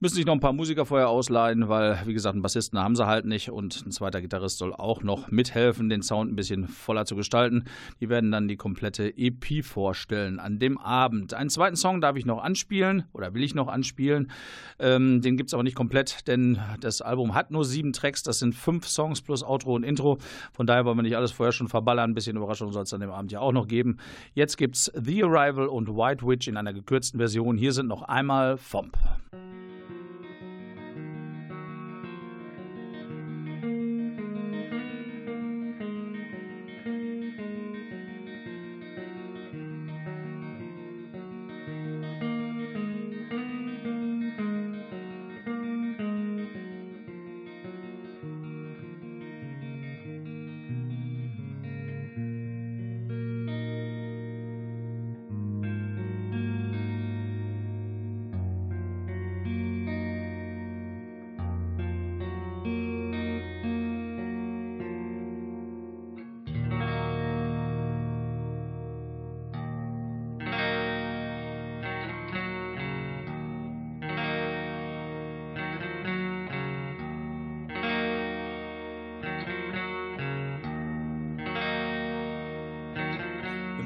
Müssen 0.00 0.16
sich 0.16 0.26
noch 0.26 0.32
ein 0.32 0.40
paar 0.40 0.52
Musiker 0.52 0.84
vorher 0.84 1.08
ausleihen, 1.08 1.68
weil, 1.68 1.96
wie 2.06 2.12
gesagt, 2.12 2.34
einen 2.34 2.42
Bassisten 2.42 2.76
haben 2.76 2.96
sie 2.96 3.06
halt 3.06 3.24
nicht 3.24 3.50
und 3.50 3.86
ein 3.86 3.92
zweiter 3.92 4.20
Gitarrist 4.20 4.58
soll 4.58 4.74
auch 4.74 5.04
noch 5.04 5.30
mithelfen, 5.30 5.88
den 5.88 6.02
Sound 6.02 6.32
ein 6.32 6.34
bisschen 6.34 6.66
voller 6.66 7.04
zu 7.04 7.14
gestalten. 7.14 7.66
Die 8.00 8.08
werden 8.08 8.32
dann 8.32 8.48
die 8.48 8.56
komplette 8.56 9.16
EP 9.16 9.64
vorstellen 9.64 10.40
an 10.40 10.58
dem 10.58 10.76
Abend. 10.76 11.34
Einen 11.34 11.50
zweiten 11.50 11.76
Song 11.76 12.00
darf 12.00 12.16
ich 12.16 12.26
noch 12.26 12.42
anspielen 12.42 13.04
oder 13.12 13.32
will 13.34 13.44
ich 13.44 13.54
noch 13.54 13.68
anspielen. 13.68 14.32
Ähm, 14.80 15.20
den 15.20 15.36
gibt 15.36 15.50
es 15.50 15.54
aber 15.54 15.62
nicht 15.62 15.76
komplett, 15.76 16.26
denn 16.26 16.58
das 16.80 17.00
Album 17.00 17.36
hat 17.36 17.52
nur 17.52 17.64
sieben 17.64 17.92
Tracks. 17.92 18.24
Das 18.24 18.40
sind 18.40 18.56
fünf 18.56 18.88
Songs 18.88 19.22
plus 19.22 19.44
Outro 19.44 19.76
und 19.76 19.84
Intro. 19.84 20.18
Von 20.52 20.66
daher 20.66 20.84
wollen 20.84 20.98
wir 20.98 21.02
nicht 21.02 21.16
alles 21.16 21.30
vorher 21.30 21.52
schon 21.52 21.68
verballern. 21.68 22.10
Ein 22.10 22.14
bisschen 22.14 22.36
Überraschung 22.36 22.72
soll 22.72 22.82
es 22.82 22.92
an 22.92 23.00
dem 23.00 23.10
Abend 23.12 23.30
ja 23.30 23.38
auch 23.38 23.52
noch 23.52 23.68
geben. 23.68 23.98
Jetzt 24.34 24.56
gibt 24.56 24.76
es 24.76 24.90
The 24.94 25.24
Arrival 25.24 25.66
und 25.66 25.88
White 25.88 26.26
Witch 26.26 26.48
in 26.48 26.56
einer 26.56 26.72
gekürzten 26.72 27.18
Version. 27.18 27.58
Hier 27.58 27.72
sind 27.72 27.86
noch 27.86 28.02
einmal 28.02 28.56
Fomp. 28.56 28.96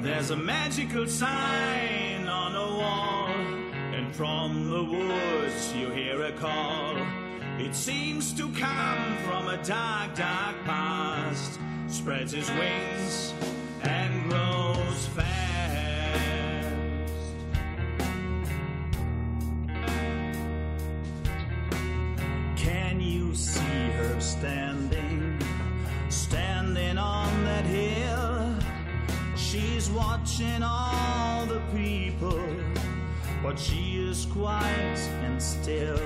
There's 0.07 0.31
a 0.31 0.37
magical 0.37 1.05
sign 1.05 2.27
on 2.29 2.55
a 2.55 2.77
wall, 2.79 3.27
and 3.93 4.15
from 4.15 4.69
the 4.69 4.81
woods 4.81 5.73
you 5.73 5.89
hear 5.89 6.23
a 6.23 6.31
call. 6.31 6.95
It 7.59 7.75
seems 7.75 8.31
to 8.35 8.49
come 8.53 9.17
from 9.25 9.49
a 9.49 9.61
dark, 9.65 10.15
dark 10.15 10.55
past, 10.63 11.59
spreads 11.89 12.33
its 12.33 12.49
wings 12.51 13.36
she 33.57 33.97
is 33.97 34.25
quiet 34.27 34.99
and 35.23 35.41
still. 35.41 35.99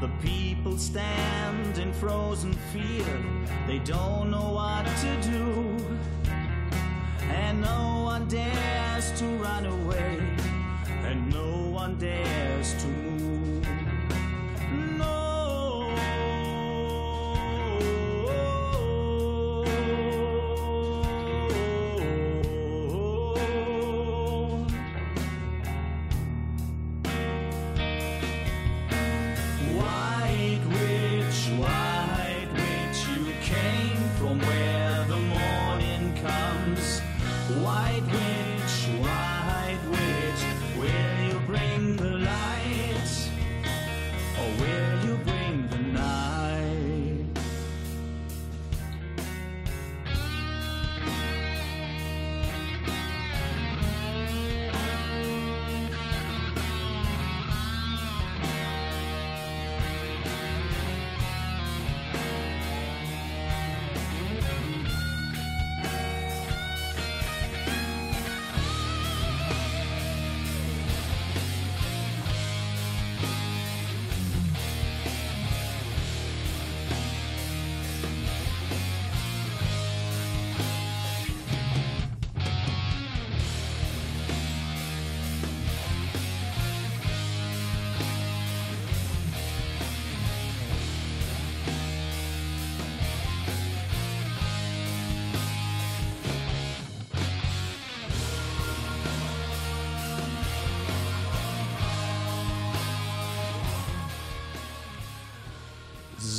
The 0.00 0.10
people 0.22 0.76
stand 0.76 1.78
in 1.78 1.92
frozen 1.92 2.52
fear, 2.72 3.06
they 3.66 3.78
don't 3.78 4.30
know 4.30 4.52
what 4.52 4.84
to 4.84 5.30
do. 5.30 5.76
And 7.22 7.60
no 7.60 8.02
one 8.04 8.28
dares 8.28 9.12
to 9.18 9.24
run 9.24 9.66
away, 9.66 10.18
and 11.04 11.32
no 11.32 11.70
one 11.70 11.96
dares 11.98 12.74
to 12.82 12.88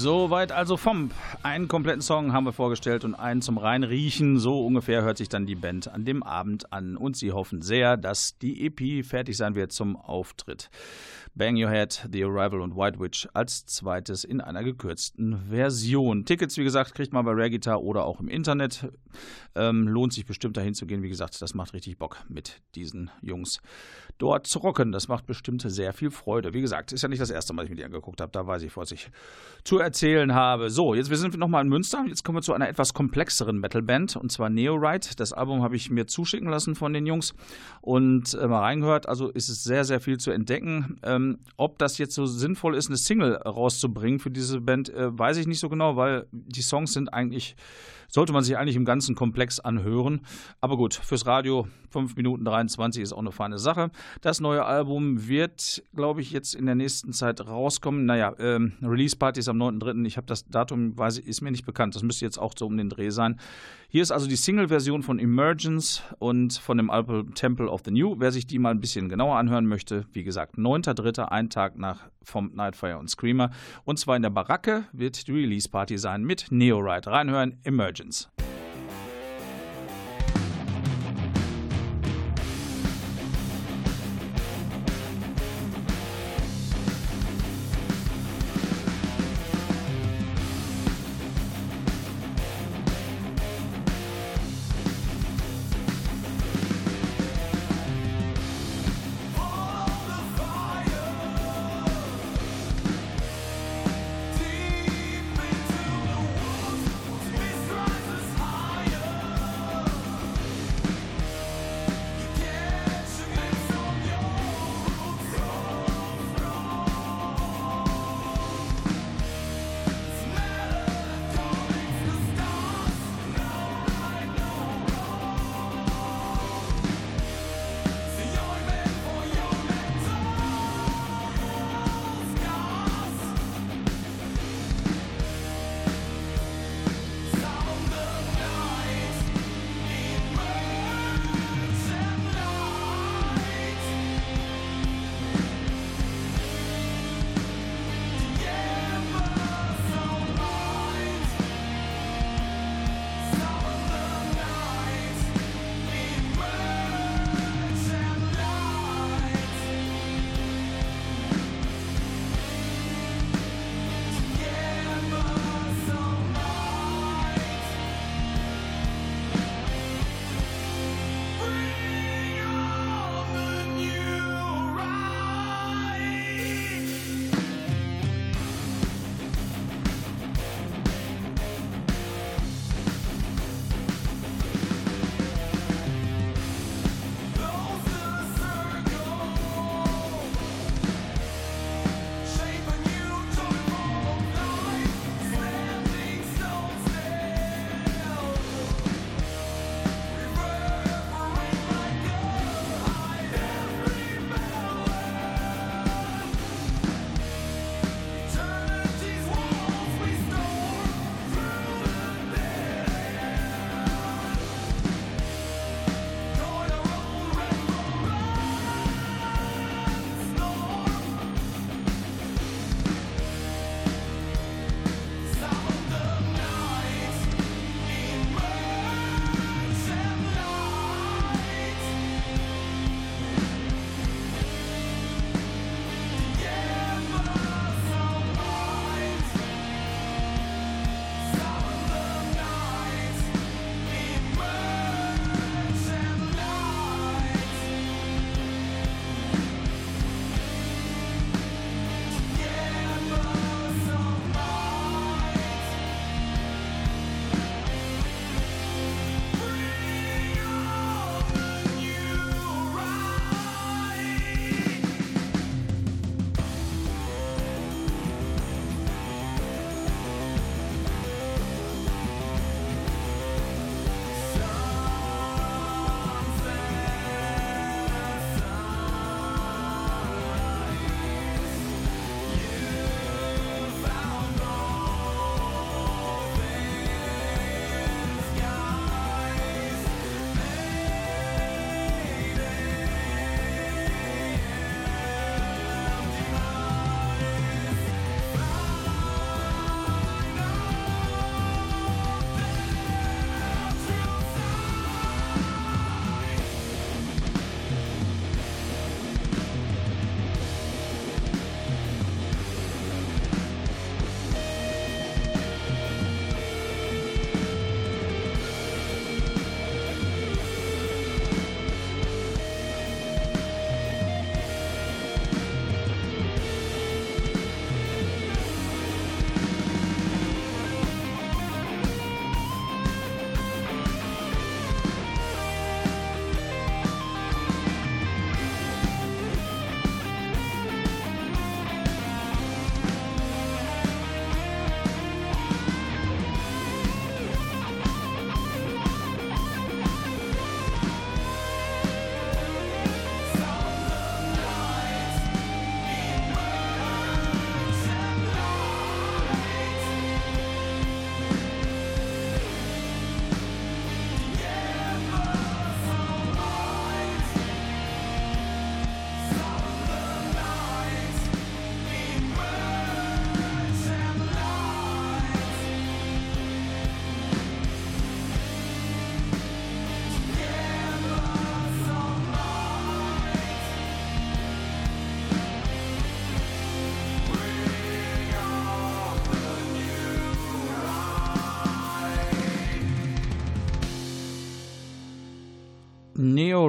Soweit 0.05 0.51
also 0.51 0.77
vom. 0.77 1.09
Einen 1.41 1.67
kompletten 1.67 2.03
Song 2.03 2.31
haben 2.31 2.43
wir 2.43 2.53
vorgestellt 2.53 3.03
und 3.05 3.15
einen 3.15 3.41
zum 3.41 3.57
Reinriechen. 3.57 4.37
So 4.37 4.63
ungefähr 4.63 5.01
hört 5.01 5.17
sich 5.17 5.29
dann 5.29 5.47
die 5.47 5.55
Band 5.55 5.87
an 5.87 6.05
dem 6.05 6.21
Abend 6.21 6.71
an. 6.71 6.95
Und 6.95 7.17
sie 7.17 7.31
hoffen 7.31 7.63
sehr, 7.63 7.97
dass 7.97 8.37
die 8.37 8.67
EP 8.67 9.03
fertig 9.03 9.35
sein 9.35 9.55
wird 9.55 9.71
zum 9.71 9.95
Auftritt. 9.95 10.69
Bang 11.37 11.61
Your 11.61 11.69
Head, 11.69 12.07
The 12.13 12.23
Arrival 12.23 12.61
und 12.61 12.77
White 12.77 12.97
Witch 12.97 13.27
als 13.33 13.65
zweites 13.65 14.23
in 14.23 14.39
einer 14.39 14.63
gekürzten 14.63 15.37
Version. 15.49 16.23
Tickets, 16.23 16.55
wie 16.55 16.63
gesagt, 16.63 16.95
kriegt 16.95 17.11
man 17.11 17.25
bei 17.25 17.31
Rare 17.31 17.49
Guitar 17.49 17.83
oder 17.83 18.05
auch 18.05 18.21
im 18.21 18.29
Internet. 18.29 18.87
Ähm, 19.53 19.85
lohnt 19.87 20.13
sich 20.13 20.25
bestimmt 20.25 20.55
dahin 20.55 20.73
zu 20.73 20.85
gehen. 20.85 21.03
Wie 21.03 21.09
gesagt, 21.09 21.41
das 21.41 21.53
macht 21.53 21.73
richtig 21.73 21.97
Bock 21.97 22.17
mit 22.29 22.61
diesen 22.75 23.09
Jungs 23.21 23.61
dort 24.17 24.47
zu 24.47 24.59
rocken. 24.59 24.93
Das 24.93 25.09
macht 25.09 25.25
bestimmt 25.25 25.61
sehr 25.61 25.91
viel 25.91 26.09
Freude. 26.09 26.53
Wie 26.53 26.61
gesagt, 26.61 26.93
ist 26.93 27.01
ja 27.01 27.09
nicht 27.09 27.21
das 27.21 27.31
erste 27.31 27.51
Mal, 27.51 27.63
dass 27.63 27.67
ich 27.67 27.71
mir 27.71 27.81
die 27.81 27.85
angeguckt 27.85 28.21
habe. 28.21 28.31
Da 28.31 28.47
weiß 28.47 28.61
ich, 28.63 28.77
was 28.77 28.91
ich 28.91 29.09
zu 29.65 29.79
erzählen 29.79 30.33
habe. 30.33 30.69
So, 30.69 30.93
jetzt 30.93 31.09
wir 31.09 31.17
sind 31.17 31.37
nochmal 31.37 31.63
in 31.63 31.69
Münster. 31.69 32.05
Jetzt 32.07 32.23
kommen 32.23 32.37
wir 32.37 32.43
zu 32.43 32.53
einer 32.53 32.69
etwas 32.69 32.93
komplexeren 32.93 33.59
Metalband 33.59 34.15
und 34.15 34.31
zwar 34.31 34.49
Neorite. 34.49 35.17
Das 35.17 35.33
Album 35.33 35.63
habe 35.63 35.75
ich 35.75 35.89
mir 35.89 36.07
zuschicken 36.07 36.47
lassen 36.47 36.75
von 36.75 36.93
den 36.93 37.05
Jungs 37.05 37.33
und 37.81 38.33
äh, 38.35 38.47
mal 38.47 38.61
reingehört. 38.61 39.09
Also 39.09 39.29
ist 39.29 39.49
es 39.49 39.65
sehr, 39.65 39.83
sehr 39.83 39.99
viel 39.99 40.17
zu 40.17 40.31
entdecken. 40.31 40.97
Ähm, 41.03 41.24
ob 41.57 41.77
das 41.79 41.97
jetzt 41.97 42.15
so 42.15 42.25
sinnvoll 42.25 42.75
ist, 42.75 42.87
eine 42.87 42.97
Single 42.97 43.35
rauszubringen 43.35 44.19
für 44.19 44.31
diese 44.31 44.61
Band, 44.61 44.89
äh, 44.89 45.17
weiß 45.17 45.37
ich 45.37 45.47
nicht 45.47 45.59
so 45.59 45.69
genau, 45.69 45.95
weil 45.95 46.27
die 46.31 46.61
Songs 46.61 46.93
sind 46.93 47.13
eigentlich 47.13 47.55
sollte 48.07 48.33
man 48.33 48.43
sich 48.43 48.57
eigentlich 48.57 48.75
im 48.75 48.85
ganzen 48.85 49.15
Komplex 49.15 49.59
anhören. 49.59 50.21
Aber 50.61 50.77
gut, 50.77 50.93
fürs 50.93 51.25
Radio 51.25 51.67
5 51.89 52.15
Minuten 52.17 52.43
23 52.43 53.01
ist 53.01 53.13
auch 53.13 53.19
eine 53.19 53.31
feine 53.31 53.57
Sache. 53.57 53.89
Das 54.21 54.41
neue 54.41 54.65
Album 54.65 55.27
wird, 55.27 55.81
glaube 55.95 56.21
ich, 56.21 56.31
jetzt 56.31 56.53
in 56.53 56.65
der 56.65 56.75
nächsten 56.75 57.13
Zeit 57.13 57.47
rauskommen. 57.47 58.05
Naja, 58.05 58.35
ähm, 58.37 58.73
Release-Party 58.81 59.39
ist 59.39 59.47
am 59.47 59.61
9.3. 59.61 60.05
Ich 60.05 60.17
habe 60.17 60.27
das 60.27 60.45
Datum, 60.47 60.97
weiß 60.97 61.19
ich, 61.19 61.27
ist 61.27 61.41
mir 61.41 61.51
nicht 61.51 61.65
bekannt. 61.65 61.95
Das 61.95 62.03
müsste 62.03 62.25
jetzt 62.25 62.37
auch 62.37 62.53
so 62.57 62.65
um 62.65 62.75
den 62.75 62.89
Dreh 62.89 63.11
sein. 63.11 63.39
Hier 63.87 64.01
ist 64.01 64.11
also 64.11 64.27
die 64.27 64.35
Single-Version 64.35 65.03
von 65.03 65.19
Emergence 65.19 66.03
und 66.19 66.53
von 66.53 66.75
dem 66.75 66.89
Album 66.89 67.33
Temple 67.33 67.69
of 67.69 67.81
the 67.85 67.91
New. 67.91 68.15
Wer 68.17 68.33
sich 68.33 68.45
die 68.45 68.59
mal 68.59 68.71
ein 68.71 68.81
bisschen 68.81 69.07
genauer 69.07 69.37
anhören 69.37 69.65
möchte, 69.65 70.05
wie 70.11 70.25
gesagt, 70.25 70.57
9.3., 70.57 71.23
ein 71.23 71.49
Tag 71.49 71.77
nach 71.77 72.09
vom 72.21 72.51
Nightfire 72.53 72.97
und 72.97 73.09
Screamer. 73.09 73.51
Und 73.85 73.97
zwar 73.99 74.17
in 74.17 74.21
der 74.21 74.31
Baracke 74.31 74.83
wird 74.91 75.27
die 75.27 75.31
Release-Party 75.31 75.97
sein 75.97 76.23
mit 76.23 76.47
Neoride. 76.49 77.09
Reinhören, 77.09 77.59
Emergence. 77.63 77.94
Legends. 77.95 78.27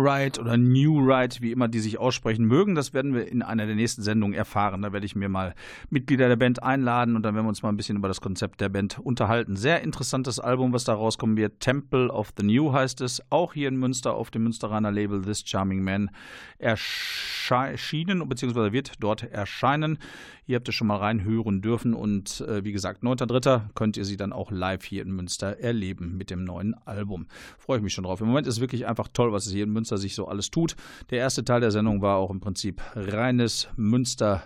Neo-Ride 0.07 0.41
oder 0.41 0.57
New-Ride, 0.57 1.37
wie 1.41 1.53
immer 1.53 1.69
die 1.69 1.81
sich 1.81 1.99
aussprechen 1.99 2.45
mögen. 2.45 2.75
Das 2.75 2.95
werden 2.95 3.15
wir 3.15 3.29
in 3.29 3.43
einer 3.43 3.67
der 3.67 3.75
nächsten 3.75 4.03
Sendungen 4.03 4.35
erfahren. 4.37 4.83
Da 4.83 4.93
werde 4.93 5.05
ich 5.05 5.17
mir 5.17 5.29
mal 5.29 5.55
Mitglieder 5.91 6.29
der 6.29 6.37
Band 6.37 6.63
einladen 6.63 7.17
und 7.17 7.23
dann 7.23 7.35
werden 7.35 7.45
wir 7.45 7.49
uns 7.49 7.63
mal 7.63 7.71
ein 7.71 7.77
bisschen 7.77 7.97
über 7.97 8.09
das 8.09 8.21
Konzept 8.21 8.61
der 8.61 8.69
Band 8.69 8.99
unterhalten. 8.99 9.57
Sehr 9.57 9.83
interessantes 9.83 10.39
Album, 10.39 10.73
was 10.73 10.85
da 10.85 10.95
rauskommen 10.95 11.37
wird. 11.37 11.61
Temple 11.61 12.09
of 12.09 12.33
the 12.37 12.45
New 12.45 12.73
heißt 12.73 13.01
es. 13.01 13.21
Auch 13.31 13.55
hier 13.55 13.69
in 13.69 13.77
Münster 13.77 14.15
auf 14.15 14.31
dem 14.31 14.45
Münsteraner 14.45 14.93
Label 14.93 15.23
This 15.23 15.43
Charming 15.45 15.83
Man 15.83 16.11
erschienen, 16.59 18.29
beziehungsweise 18.29 18.73
wird 18.73 18.93
dort 19.01 19.25
erscheinen. 19.25 19.99
Ihr 20.47 20.57
habt 20.57 20.69
es 20.69 20.75
schon 20.75 20.87
mal 20.87 20.99
reinhören 20.99 21.61
dürfen 21.61 21.93
und 21.93 22.41
äh, 22.43 22.63
wie 22.65 22.73
gesagt, 22.73 23.03
9.3. 23.03 23.63
könnt 23.75 23.97
ihr 23.97 24.05
sie 24.05 24.17
dann 24.17 24.33
auch 24.33 24.51
live 24.51 24.85
hier 24.85 25.03
in 25.03 25.11
Münster 25.11 25.59
erleben 25.59 26.17
mit 26.17 26.31
dem 26.31 26.45
neuen 26.45 26.75
Album. 26.85 27.27
Freue 27.59 27.79
ich 27.79 27.83
mich 27.83 27.95
schon 27.95 28.05
drauf. 28.05 28.21
Im 28.21 28.29
Moment 28.29 28.47
ist 28.47 28.55
es 28.55 28.61
wirklich 28.61 28.87
einfach 28.87 29.09
toll, 29.13 29.33
was 29.33 29.47
es 29.47 29.53
hier 29.53 29.65
in 29.65 29.73
Münster 29.73 29.99
sich 29.99 30.15
so 30.15 30.29
alles 30.29 30.51
tut. 30.51 30.77
Der 31.11 31.19
erste 31.19 31.45
Teil 31.45 31.61
der 31.61 31.73
Sendung 31.73 32.01
war 32.01 32.17
auch 32.17 32.31
im 32.31 32.41
Prinzip 32.41 32.81
reines 32.95 33.69
Münster 33.77 34.45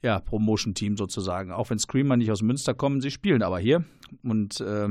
ja, 0.00 0.20
Promotion-Team 0.20 0.96
sozusagen. 0.96 1.52
Auch 1.52 1.70
wenn 1.70 1.78
Screamer 1.78 2.16
nicht 2.16 2.30
aus 2.30 2.42
Münster 2.42 2.74
kommen, 2.74 3.00
sie 3.00 3.10
spielen 3.10 3.42
aber 3.42 3.58
hier. 3.58 3.84
Und 4.22 4.60
äh, 4.60 4.88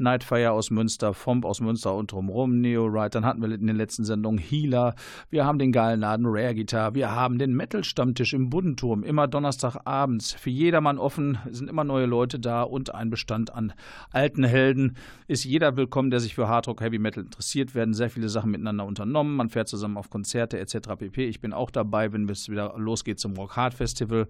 Nightfire 0.00 0.52
aus 0.52 0.70
Münster, 0.70 1.14
Fomp 1.14 1.44
aus 1.44 1.60
Münster 1.60 1.94
und 1.94 2.10
drumherum, 2.10 2.60
Neo 2.60 2.86
Ride. 2.86 3.10
Dann 3.10 3.24
hatten 3.24 3.40
wir 3.40 3.52
in 3.52 3.66
den 3.66 3.76
letzten 3.76 4.04
Sendungen 4.04 4.38
Healer. 4.38 4.94
Wir 5.28 5.44
haben 5.44 5.58
den 5.58 5.72
geilen 5.72 6.00
Laden 6.00 6.26
Rare 6.26 6.54
Guitar. 6.54 6.94
Wir 6.94 7.14
haben 7.14 7.38
den 7.38 7.54
Metal-Stammtisch 7.54 8.32
im 8.32 8.50
Buddenturm. 8.50 9.04
Immer 9.04 9.28
Donnerstagabends. 9.28 10.32
Für 10.32 10.50
jedermann 10.50 10.98
offen. 10.98 11.38
Sind 11.50 11.68
immer 11.68 11.84
neue 11.84 12.06
Leute 12.06 12.40
da 12.40 12.62
und 12.62 12.94
ein 12.94 13.10
Bestand 13.10 13.54
an 13.54 13.72
alten 14.10 14.44
Helden. 14.44 14.96
Ist 15.28 15.44
jeder 15.44 15.76
willkommen, 15.76 16.10
der 16.10 16.20
sich 16.20 16.34
für 16.34 16.48
Hardrock, 16.48 16.80
Heavy 16.80 16.98
Metal 16.98 17.22
interessiert. 17.22 17.74
Werden 17.74 17.94
sehr 17.94 18.10
viele 18.10 18.28
Sachen 18.28 18.50
miteinander 18.50 18.86
unternommen. 18.86 19.36
Man 19.36 19.50
fährt 19.50 19.68
zusammen 19.68 19.96
auf 19.96 20.10
Konzerte 20.10 20.58
etc. 20.58 20.96
pp. 20.98 21.26
Ich 21.26 21.40
bin 21.40 21.52
auch 21.52 21.70
dabei, 21.70 22.12
wenn 22.12 22.28
es 22.28 22.48
wieder 22.48 22.74
losgeht 22.78 23.20
zum 23.20 23.34
Rock 23.34 23.56
Hard 23.56 23.74
Festival 23.74 24.28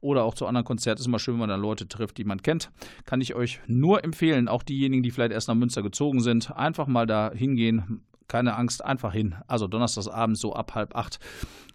oder 0.00 0.24
auch 0.24 0.34
zu 0.34 0.46
anderen 0.46 0.64
Konzerten. 0.64 1.00
Ist 1.00 1.06
immer 1.06 1.18
schön, 1.18 1.34
wenn 1.34 1.40
man 1.40 1.48
da 1.48 1.56
Leute 1.56 1.86
trifft, 1.86 2.18
die 2.18 2.24
man 2.24 2.42
kennt. 2.42 2.70
Kann 3.04 3.20
ich 3.20 3.34
euch 3.34 3.60
nur 3.66 4.04
empfehlen. 4.04 4.48
Auch 4.48 4.62
diejenigen, 4.62 5.02
die 5.02 5.11
vielleicht 5.12 5.32
erst 5.32 5.48
nach 5.48 5.54
Münster 5.54 5.82
gezogen 5.82 6.20
sind, 6.20 6.56
einfach 6.56 6.86
mal 6.86 7.06
da 7.06 7.30
hingehen. 7.34 8.02
Keine 8.28 8.56
Angst, 8.56 8.84
einfach 8.84 9.12
hin. 9.12 9.34
Also 9.46 9.66
donnerstagsabend 9.66 10.38
so 10.38 10.54
ab 10.54 10.74
halb 10.74 10.96
acht 10.96 11.20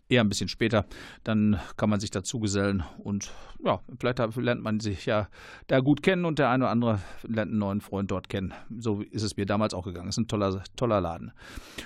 eher 0.10 0.22
ein 0.22 0.30
bisschen 0.30 0.50
später. 0.50 0.86
Dann 1.24 1.60
kann 1.76 1.90
man 1.90 2.00
sich 2.00 2.12
dazu 2.12 2.40
gesellen 2.40 2.84
und 3.00 3.32
ja, 3.64 3.80
vielleicht 4.00 4.20
lernt 4.36 4.62
man 4.62 4.80
sich 4.80 5.06
ja 5.06 5.28
da 5.68 5.80
gut 5.80 6.04
kennen 6.04 6.26
und 6.26 6.38
der 6.40 6.50
eine 6.50 6.66
oder 6.66 6.72
andere 6.72 7.00
lernt 7.24 7.52
einen 7.52 7.60
neuen 7.60 7.82
Freund 7.82 8.12
dort 8.12 8.30
kennen. 8.30 8.54
So 8.78 9.02
ist 9.02 9.24
es 9.24 9.36
mir 9.36 9.46
damals 9.46 9.74
auch 9.74 9.86
gegangen. 9.86 10.10
Ist 10.10 10.18
ein 10.18 10.28
toller, 10.28 10.64
toller 10.76 11.02
Laden. 11.02 11.32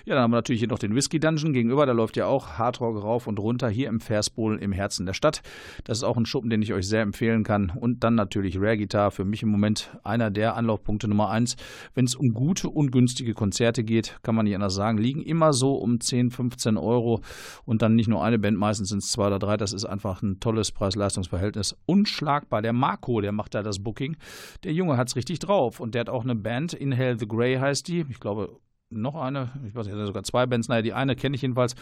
Ja, 0.06 0.16
dann 0.16 0.24
haben 0.24 0.32
wir 0.32 0.38
natürlich 0.38 0.60
hier 0.60 0.68
noch 0.68 0.80
den 0.80 0.96
Whisky 0.96 1.20
Dungeon 1.20 1.54
gegenüber. 1.54 1.86
Da 1.86 1.94
läuft 1.94 2.18
ja 2.18 2.26
auch 2.26 2.58
Hardrock 2.58 3.02
rauf 3.02 3.28
und 3.28 3.40
runter 3.40 3.70
hier 3.70 3.88
im 3.88 4.02
Versbohl 4.02 4.58
im 4.58 4.74
Herzen 4.74 5.06
der 5.06 5.14
Stadt. 5.14 5.42
Das 5.86 6.00
ist 6.00 6.04
auch 6.04 6.18
ein 6.18 6.26
Schuppen, 6.26 6.50
den 6.50 6.62
ich 6.62 6.74
euch 6.74 6.88
sehr 6.88 7.02
empfehlen 7.02 7.44
kann. 7.44 7.70
Und 7.70 8.04
dann 8.04 8.16
natürlich 8.16 8.60
Rare 8.60 8.78
Guitar. 8.78 9.12
Für 9.12 9.26
mich 9.26 9.42
im 9.42 9.50
Moment 9.50 9.98
einer 10.04 10.30
der 10.30 10.58
Anlaufpunkte 10.58 11.08
Nummer 11.08 11.30
eins. 11.30 11.56
Wenn 11.96 12.06
es 12.06 12.16
um 12.16 12.34
gute 12.34 12.70
und 12.70 12.92
günstige 12.92 13.34
Konzerte 13.34 13.84
geht, 13.84 14.20
kann 14.24 14.36
man 14.36 14.46
nicht 14.46 14.56
anders 14.56 14.76
sagen, 14.76 14.98
liegen 14.98 15.22
immer 15.22 15.54
so 15.54 15.76
um 15.76 16.00
10, 16.02 16.32
15 16.32 16.78
Euro 16.78 17.22
und 17.66 17.82
dann 17.82 17.96
nicht 17.96 18.10
nur 18.12 18.24
eine 18.24 18.38
Band, 18.38 18.58
meistens 18.58 18.90
sind 18.90 19.00
es 19.00 19.12
zwei 19.12 19.28
oder 19.28 19.40
drei. 19.40 19.58
Das 19.58 19.74
ist 19.74 19.86
einfach 19.86 20.22
ein 20.22 20.40
tolles 20.40 20.72
Preis-Leistungs-Verhältnis. 20.72 21.76
Unschlagbar. 21.86 22.62
Der 22.62 22.74
Marco, 22.74 23.22
der 23.22 23.32
macht 23.32 23.56
da 23.56 23.64
das 23.64 23.80
Booking. 23.80 24.18
Der 24.64 24.74
Junge 24.74 24.98
hat 24.98 25.08
es 25.08 25.16
richtig 25.16 25.40
drauf. 25.40 25.80
Und 25.80 25.96
der 25.96 26.02
hat 26.02 26.10
auch 26.10 26.24
eine 26.24 26.36
Band, 26.36 26.74
Inhale 26.74 27.18
the 27.18 27.28
Grey 27.28 27.56
heißt 27.58 27.88
die. 27.88 28.06
Ich 28.10 28.20
glaube, 28.20 28.60
noch 28.92 29.16
eine, 29.16 29.52
ich 29.66 29.74
weiß 29.74 29.88
nicht, 29.88 30.06
sogar 30.06 30.24
zwei 30.24 30.46
Bands, 30.46 30.68
naja, 30.68 30.82
die 30.82 30.94
eine 30.94 31.16
kenne 31.16 31.36
ich 31.36 31.42
jedenfalls. 31.42 31.76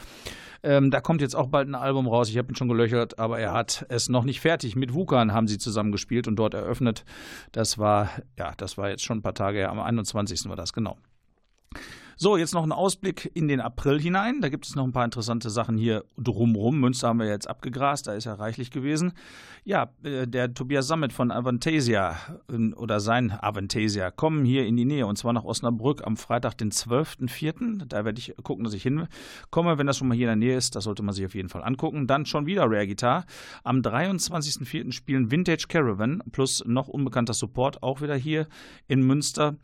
Ähm, 0.62 0.92
da 0.92 1.02
kommt 1.02 1.22
jetzt 1.22 1.36
auch 1.36 1.48
bald 1.48 1.68
ein 1.68 1.76
Album 1.76 2.08
raus. 2.08 2.30
Ich 2.30 2.38
habe 2.38 2.52
ihn 2.52 2.56
schon 2.56 2.68
gelöchert, 2.68 3.18
aber 3.20 3.40
er 3.40 3.54
hat 3.54 3.86
es 3.90 4.10
noch 4.10 4.24
nicht 4.24 4.40
fertig. 4.40 4.76
Mit 4.76 4.94
Wukan 4.94 5.34
haben 5.34 5.48
sie 5.48 5.58
zusammen 5.58 5.92
gespielt 5.92 6.28
und 6.28 6.36
dort 6.36 6.54
eröffnet. 6.54 7.06
Das 7.52 7.78
war, 7.78 8.10
ja, 8.38 8.54
das 8.58 8.78
war 8.78 8.90
jetzt 8.90 9.04
schon 9.04 9.20
ein 9.20 9.22
paar 9.22 9.34
Tage 9.34 9.60
her. 9.60 9.72
Am 9.72 9.80
21. 9.80 10.48
war 10.48 10.56
das, 10.56 10.74
genau. 10.74 10.98
So, 12.22 12.36
jetzt 12.36 12.54
noch 12.54 12.64
ein 12.64 12.74
Ausblick 12.74 13.32
in 13.34 13.48
den 13.48 13.62
April 13.62 13.98
hinein. 13.98 14.42
Da 14.42 14.50
gibt 14.50 14.66
es 14.66 14.76
noch 14.76 14.84
ein 14.84 14.92
paar 14.92 15.06
interessante 15.06 15.50
Sachen 15.50 15.78
hier 15.78 16.04
drumrum. 16.18 16.78
Münster 16.78 17.08
haben 17.08 17.20
wir 17.20 17.28
jetzt 17.28 17.50
abgegrast, 17.50 18.08
da 18.08 18.14
ist 18.14 18.26
ja 18.26 18.34
reichlich 18.34 18.72
gewesen. 18.72 19.14
Ja, 19.64 19.94
äh, 20.04 20.28
der 20.28 20.54
Tobias 20.54 20.88
Sammet 20.88 21.14
von 21.14 21.32
Avantasia 21.32 22.18
ähm, 22.52 22.74
oder 22.76 23.00
sein 23.00 23.32
Avantasia 23.32 24.12
kommen 24.12 24.44
hier 24.44 24.66
in 24.66 24.76
die 24.76 24.84
Nähe 24.84 25.06
und 25.06 25.18
zwar 25.18 25.32
nach 25.32 25.46
Osnabrück 25.46 26.06
am 26.06 26.18
Freitag, 26.18 26.58
den 26.58 26.72
12.04. 26.74 27.86
Da 27.86 28.04
werde 28.04 28.20
ich 28.20 28.36
gucken, 28.44 28.66
dass 28.66 28.74
ich 28.74 28.84
hinkomme. 28.84 29.78
Wenn 29.78 29.88
das 29.88 29.96
schon 29.96 30.10
mal 30.10 30.18
hier 30.18 30.30
in 30.30 30.42
der 30.42 30.48
Nähe 30.48 30.58
ist, 30.58 30.76
das 30.76 30.84
sollte 30.84 31.04
man 31.04 31.16
sich 31.16 31.26
auf 31.26 31.36
jeden 31.36 31.48
Fall 31.48 31.64
angucken. 31.64 32.06
Dann 32.06 32.26
schon 32.26 32.46
wieder 32.46 32.64
Rare 32.64 32.86
Guitar. 32.86 33.24
Am 33.64 33.80
23.04. 33.80 34.92
spielen 34.92 35.32
Vintage 35.32 35.68
Caravan 35.70 36.22
plus 36.34 36.66
noch 36.66 36.90
unbekannter 36.90 37.34
Support 37.34 37.82
auch 37.82 38.02
wieder 38.02 38.16
hier 38.18 38.48
in 38.90 39.04
Münster. 39.04 39.56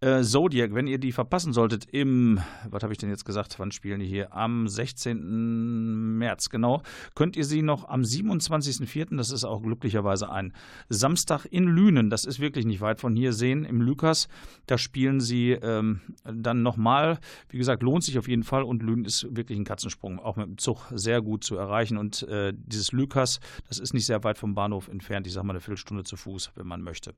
Äh, 0.00 0.22
Zodiac, 0.22 0.74
wenn 0.74 0.86
ihr 0.86 0.98
die 0.98 1.10
verpassen 1.10 1.52
solltet, 1.52 1.92
im, 2.00 2.40
was 2.68 2.82
habe 2.82 2.92
ich 2.92 2.98
denn 2.98 3.10
jetzt 3.10 3.24
gesagt, 3.24 3.58
wann 3.58 3.72
spielen 3.72 4.00
die 4.00 4.06
hier? 4.06 4.34
Am 4.34 4.68
16. 4.68 6.16
März, 6.16 6.48
genau. 6.48 6.82
Könnt 7.14 7.36
ihr 7.36 7.44
sie 7.44 7.62
noch 7.62 7.88
am 7.88 8.02
27.04., 8.02 9.16
das 9.16 9.30
ist 9.30 9.44
auch 9.44 9.62
glücklicherweise 9.62 10.30
ein 10.30 10.52
Samstag 10.88 11.46
in 11.46 11.64
Lünen, 11.64 12.10
das 12.10 12.24
ist 12.24 12.40
wirklich 12.40 12.66
nicht 12.66 12.80
weit 12.80 13.00
von 13.00 13.16
hier 13.16 13.32
sehen, 13.32 13.64
im 13.64 13.80
Lukas. 13.80 14.28
Da 14.66 14.78
spielen 14.78 15.20
sie 15.20 15.52
ähm, 15.52 16.00
dann 16.24 16.62
nochmal. 16.62 17.18
Wie 17.48 17.58
gesagt, 17.58 17.82
lohnt 17.82 18.04
sich 18.04 18.18
auf 18.18 18.28
jeden 18.28 18.44
Fall 18.44 18.62
und 18.62 18.82
Lünen 18.82 19.04
ist 19.04 19.26
wirklich 19.36 19.58
ein 19.58 19.64
Katzensprung, 19.64 20.18
auch 20.18 20.36
mit 20.36 20.46
dem 20.46 20.58
Zug 20.58 20.86
sehr 20.92 21.20
gut 21.20 21.44
zu 21.44 21.56
erreichen. 21.56 21.96
Und 21.96 22.22
äh, 22.24 22.52
dieses 22.54 22.92
Lukas, 22.92 23.40
das 23.68 23.78
ist 23.78 23.94
nicht 23.94 24.06
sehr 24.06 24.22
weit 24.24 24.38
vom 24.38 24.54
Bahnhof 24.54 24.88
entfernt, 24.88 25.26
ich 25.26 25.32
sage 25.32 25.46
mal 25.46 25.52
eine 25.52 25.60
Viertelstunde 25.60 26.04
zu 26.04 26.16
Fuß, 26.16 26.52
wenn 26.54 26.66
man 26.66 26.82
möchte. 26.82 27.14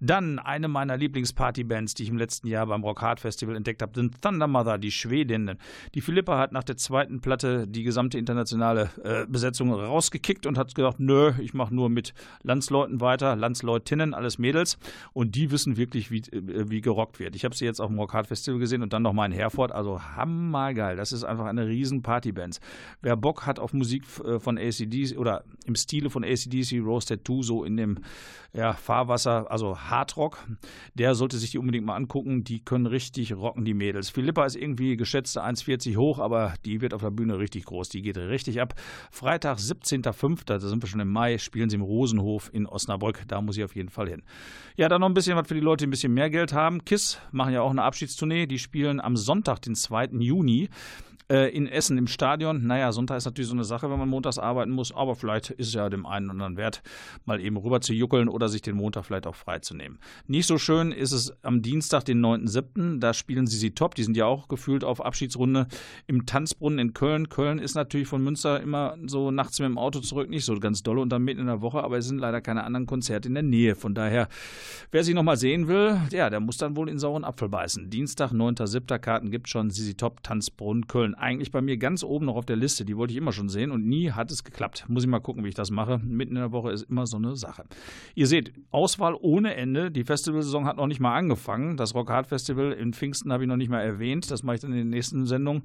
Dann 0.00 0.38
eine 0.38 0.68
meiner 0.68 0.96
Lieblingspartybands, 0.96 1.94
die 1.94 2.04
ich 2.04 2.08
im 2.08 2.18
letzten 2.18 2.46
Jahr 2.46 2.66
beim 2.66 2.82
Rock 2.84 3.02
Hard 3.02 3.20
Festival 3.20 3.56
entdeckt 3.56 3.82
habe, 3.82 3.92
sind 3.98 4.22
Thunder 4.22 4.46
Mother, 4.46 4.78
die 4.78 4.90
Schwedin. 4.90 5.58
Die 5.94 6.00
Philippa 6.00 6.38
hat 6.38 6.52
nach 6.52 6.64
der 6.64 6.76
zweiten 6.76 7.20
Platte 7.20 7.66
die 7.66 7.82
gesamte 7.82 8.18
internationale 8.18 8.90
äh, 9.02 9.26
Besetzung 9.26 9.72
rausgekickt 9.72 10.46
und 10.46 10.56
hat 10.56 10.74
gesagt, 10.74 11.00
nö, 11.00 11.32
ich 11.40 11.52
mache 11.52 11.74
nur 11.74 11.88
mit 11.88 12.14
Landsleuten 12.42 13.00
weiter, 13.00 13.36
Landsleutinnen, 13.36 14.14
alles 14.14 14.38
Mädels. 14.38 14.78
Und 15.12 15.34
die 15.34 15.50
wissen 15.50 15.76
wirklich, 15.76 16.10
wie, 16.10 16.18
äh, 16.18 16.70
wie 16.70 16.80
gerockt 16.80 17.18
wird. 17.18 17.34
Ich 17.34 17.44
habe 17.44 17.54
sie 17.54 17.64
jetzt 17.64 17.80
auf 17.80 17.88
dem 17.88 17.98
Rock 17.98 18.14
Hard 18.14 18.28
Festival 18.28 18.60
gesehen 18.60 18.82
und 18.82 18.92
dann 18.92 19.02
nochmal 19.02 19.30
in 19.30 19.32
Herford. 19.32 19.72
Also 19.72 20.00
hammergeil. 20.00 20.96
Das 20.96 21.12
ist 21.12 21.24
einfach 21.24 21.46
eine 21.46 21.66
riesen 21.66 22.02
Partyband. 22.02 22.60
Wer 23.02 23.16
Bock 23.16 23.46
hat 23.46 23.58
auf 23.58 23.72
Musik 23.72 24.04
äh, 24.24 24.38
von 24.38 24.58
ACDC 24.58 25.18
oder 25.18 25.44
im 25.66 25.74
Stile 25.74 26.08
von 26.08 26.24
ACDC, 26.24 26.80
Rose 26.80 27.08
Tattoo, 27.08 27.42
so 27.42 27.64
in 27.64 27.76
dem 27.76 27.98
ja, 28.54 28.72
Fahrwasser, 28.72 29.50
also 29.50 29.78
Hardrock, 29.78 30.38
der 30.94 31.14
sollte 31.14 31.36
sich 31.36 31.50
die 31.50 31.58
unbedingt 31.58 31.84
mal 31.84 31.96
angucken. 31.96 32.44
Die 32.44 32.60
können 32.60 32.86
richtig 32.86 33.34
rocken, 33.34 33.64
die 33.64 33.74
Mädels. 33.74 33.87
Philippa 34.10 34.44
ist 34.44 34.56
irgendwie 34.56 34.96
geschätzte 34.96 35.44
1,40 35.44 35.96
hoch, 35.96 36.18
aber 36.18 36.54
die 36.64 36.80
wird 36.80 36.94
auf 36.94 37.02
der 37.02 37.10
Bühne 37.10 37.38
richtig 37.38 37.64
groß. 37.66 37.88
Die 37.88 38.02
geht 38.02 38.16
richtig 38.16 38.60
ab. 38.60 38.74
Freitag, 39.10 39.58
17.05., 39.58 40.44
da 40.46 40.58
sind 40.58 40.82
wir 40.82 40.88
schon 40.88 41.00
im 41.00 41.10
Mai, 41.10 41.38
spielen 41.38 41.70
sie 41.70 41.76
im 41.76 41.82
Rosenhof 41.82 42.50
in 42.52 42.66
Osnabrück. 42.66 43.22
Da 43.28 43.40
muss 43.40 43.56
ich 43.56 43.64
auf 43.64 43.74
jeden 43.74 43.88
Fall 43.88 44.08
hin. 44.08 44.22
Ja, 44.76 44.88
dann 44.88 45.00
noch 45.00 45.08
ein 45.08 45.14
bisschen 45.14 45.36
was 45.36 45.48
für 45.48 45.54
die 45.54 45.60
Leute, 45.60 45.84
die 45.84 45.88
ein 45.88 45.90
bisschen 45.90 46.14
mehr 46.14 46.30
Geld 46.30 46.52
haben. 46.52 46.84
KISS 46.84 47.20
machen 47.32 47.52
ja 47.52 47.62
auch 47.62 47.70
eine 47.70 47.82
Abschiedstournee. 47.82 48.46
Die 48.46 48.58
spielen 48.58 49.00
am 49.00 49.16
Sonntag, 49.16 49.62
den 49.62 49.74
2. 49.74 50.06
Juni. 50.20 50.68
Äh, 51.30 51.54
in 51.54 51.66
Essen 51.66 51.98
im 51.98 52.06
Stadion, 52.06 52.66
naja, 52.66 52.90
Sonntag 52.90 53.18
ist 53.18 53.26
natürlich 53.26 53.48
so 53.48 53.54
eine 53.54 53.64
Sache, 53.64 53.90
wenn 53.90 53.98
man 53.98 54.08
montags 54.08 54.38
arbeiten 54.38 54.70
muss, 54.70 54.94
aber 54.94 55.14
vielleicht 55.14 55.50
ist 55.50 55.68
es 55.68 55.74
ja 55.74 55.90
dem 55.90 56.06
einen 56.06 56.26
oder 56.26 56.32
anderen 56.32 56.56
wert, 56.56 56.82
mal 57.26 57.38
eben 57.38 57.58
rüber 57.58 57.82
zu 57.82 57.92
juckeln 57.92 58.28
oder 58.30 58.48
sich 58.48 58.62
den 58.62 58.76
Montag 58.76 59.04
vielleicht 59.04 59.26
auch 59.26 59.34
freizunehmen. 59.34 59.98
Nicht 60.26 60.46
so 60.46 60.56
schön 60.56 60.90
ist 60.90 61.12
es 61.12 61.32
am 61.42 61.60
Dienstag, 61.60 62.06
den 62.06 62.24
9.7., 62.24 62.98
da 62.98 63.12
spielen 63.12 63.46
sie 63.46 63.58
sie 63.58 63.72
top, 63.72 63.94
die 63.94 64.04
sind 64.04 64.16
ja 64.16 64.24
auch 64.24 64.48
gefühlt 64.48 64.84
auf 64.84 65.04
Abschiedsrunde 65.04 65.66
im 66.06 66.24
Tanzbrunnen 66.24 66.78
in 66.78 66.94
Köln. 66.94 67.28
Köln 67.28 67.58
ist 67.58 67.74
natürlich 67.74 68.08
von 68.08 68.24
Münster 68.24 68.62
immer 68.62 68.96
so 69.06 69.30
nachts 69.30 69.58
mit 69.60 69.68
dem 69.68 69.76
Auto 69.76 70.00
zurück, 70.00 70.30
nicht 70.30 70.46
so 70.46 70.58
ganz 70.58 70.82
doll 70.82 70.98
und 70.98 71.10
dann 71.10 71.24
mitten 71.24 71.40
in 71.40 71.46
der 71.46 71.60
Woche, 71.60 71.84
aber 71.84 71.98
es 71.98 72.06
sind 72.06 72.18
leider 72.18 72.40
keine 72.40 72.64
anderen 72.64 72.86
Konzerte 72.86 73.28
in 73.28 73.34
der 73.34 73.42
Nähe. 73.42 73.74
Von 73.74 73.94
daher, 73.94 74.28
wer 74.92 75.04
sie 75.04 75.12
nochmal 75.12 75.36
sehen 75.36 75.68
will, 75.68 76.00
ja, 76.10 76.30
der 76.30 76.40
muss 76.40 76.56
dann 76.56 76.74
wohl 76.74 76.88
in 76.88 76.98
sauren 76.98 77.24
Apfel 77.24 77.50
beißen. 77.50 77.90
Dienstag, 77.90 78.32
9.7. 78.32 78.98
Karten 78.98 79.30
gibt 79.30 79.50
schon, 79.50 79.68
sie 79.68 79.92
Top 79.92 80.22
Tanzbrunnen 80.22 80.86
Köln 80.86 81.14
eigentlich 81.20 81.50
bei 81.50 81.60
mir 81.60 81.76
ganz 81.76 82.02
oben 82.02 82.26
noch 82.26 82.36
auf 82.36 82.46
der 82.46 82.56
Liste. 82.56 82.84
Die 82.84 82.96
wollte 82.96 83.12
ich 83.12 83.18
immer 83.18 83.32
schon 83.32 83.48
sehen 83.48 83.70
und 83.70 83.86
nie 83.86 84.12
hat 84.12 84.30
es 84.30 84.44
geklappt. 84.44 84.84
Muss 84.88 85.02
ich 85.02 85.08
mal 85.08 85.20
gucken, 85.20 85.44
wie 85.44 85.48
ich 85.48 85.54
das 85.54 85.70
mache. 85.70 85.98
Mitten 85.98 86.36
in 86.36 86.42
der 86.42 86.52
Woche 86.52 86.70
ist 86.70 86.82
immer 86.84 87.06
so 87.06 87.16
eine 87.16 87.36
Sache. 87.36 87.64
Ihr 88.14 88.26
seht, 88.26 88.52
Auswahl 88.70 89.16
ohne 89.20 89.54
Ende. 89.54 89.90
Die 89.90 90.04
Festivalsaison 90.04 90.64
hat 90.64 90.76
noch 90.76 90.86
nicht 90.86 91.00
mal 91.00 91.16
angefangen. 91.16 91.76
Das 91.76 91.94
Rock 91.94 92.10
Hard 92.10 92.26
Festival 92.26 92.72
in 92.72 92.92
Pfingsten 92.92 93.32
habe 93.32 93.44
ich 93.44 93.48
noch 93.48 93.56
nicht 93.56 93.70
mal 93.70 93.80
erwähnt. 93.80 94.30
Das 94.30 94.42
mache 94.42 94.56
ich 94.56 94.60
dann 94.60 94.72
in 94.72 94.78
den 94.78 94.90
nächsten 94.90 95.26
Sendungen, 95.26 95.62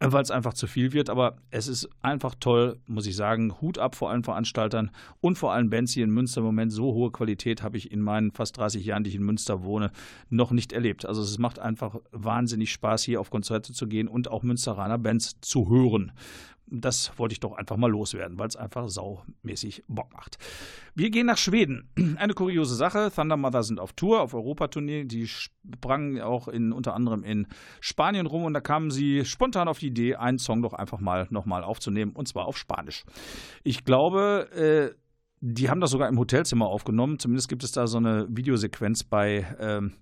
äh, 0.00 0.10
weil 0.10 0.22
es 0.22 0.30
einfach 0.30 0.54
zu 0.54 0.66
viel 0.66 0.92
wird. 0.92 1.10
Aber 1.10 1.36
es 1.50 1.68
ist 1.68 1.88
einfach 2.02 2.34
toll, 2.38 2.78
muss 2.86 3.06
ich 3.06 3.16
sagen. 3.16 3.60
Hut 3.60 3.78
ab 3.78 3.94
vor 3.94 4.10
allen 4.10 4.24
Veranstaltern 4.24 4.90
und 5.20 5.38
vor 5.38 5.52
allen 5.52 5.70
Bands 5.70 5.92
hier 5.92 6.04
in 6.04 6.10
Münster. 6.10 6.40
Im 6.40 6.46
Moment 6.46 6.72
so 6.72 6.92
hohe 6.92 7.10
Qualität 7.10 7.62
habe 7.62 7.76
ich 7.76 7.92
in 7.92 8.00
meinen 8.00 8.32
fast 8.32 8.56
30 8.58 8.84
Jahren, 8.84 9.04
die 9.04 9.10
ich 9.10 9.16
in 9.16 9.24
Münster 9.24 9.62
wohne, 9.64 9.90
noch 10.30 10.50
nicht 10.50 10.72
erlebt. 10.72 11.06
Also 11.06 11.22
es 11.22 11.38
macht 11.38 11.58
einfach 11.58 11.96
wahnsinnig 12.12 12.72
Spaß, 12.72 13.02
hier 13.02 13.20
auf 13.20 13.30
Konzerte 13.30 13.72
zu 13.72 13.86
gehen 13.86 14.08
und 14.08 14.28
auch 14.28 14.42
Münsteraner 14.42 14.95
Bands 14.98 15.40
zu 15.40 15.68
hören. 15.68 16.12
Das 16.68 17.16
wollte 17.16 17.32
ich 17.32 17.40
doch 17.40 17.52
einfach 17.52 17.76
mal 17.76 17.90
loswerden, 17.90 18.40
weil 18.40 18.48
es 18.48 18.56
einfach 18.56 18.88
saumäßig 18.88 19.84
Bock 19.86 20.12
macht. 20.12 20.38
Wir 20.96 21.10
gehen 21.10 21.26
nach 21.26 21.38
Schweden. 21.38 21.88
Eine 22.16 22.34
kuriose 22.34 22.74
Sache. 22.74 23.12
Thunder 23.14 23.36
Mother 23.36 23.62
sind 23.62 23.78
auf 23.78 23.92
Tour, 23.92 24.20
auf 24.20 24.34
Europatournee. 24.34 25.04
Die 25.04 25.28
sprangen 25.28 26.20
auch 26.20 26.48
in, 26.48 26.72
unter 26.72 26.94
anderem 26.94 27.22
in 27.22 27.46
Spanien 27.80 28.26
rum 28.26 28.42
und 28.42 28.54
da 28.54 28.60
kamen 28.60 28.90
sie 28.90 29.24
spontan 29.24 29.68
auf 29.68 29.78
die 29.78 29.88
Idee, 29.88 30.16
einen 30.16 30.38
Song 30.38 30.60
doch 30.60 30.72
einfach 30.72 30.98
mal 30.98 31.28
nochmal 31.30 31.62
aufzunehmen 31.62 32.12
und 32.12 32.26
zwar 32.26 32.46
auf 32.46 32.58
Spanisch. 32.58 33.04
Ich 33.62 33.84
glaube, 33.84 34.48
äh, 34.52 35.05
die 35.40 35.68
haben 35.68 35.80
das 35.80 35.90
sogar 35.90 36.08
im 36.08 36.18
Hotelzimmer 36.18 36.66
aufgenommen. 36.66 37.18
Zumindest 37.18 37.48
gibt 37.48 37.62
es 37.62 37.72
da 37.72 37.86
so 37.86 37.98
eine 37.98 38.26
Videosequenz 38.28 39.04
bei 39.04 39.46
ähm, 39.60 39.92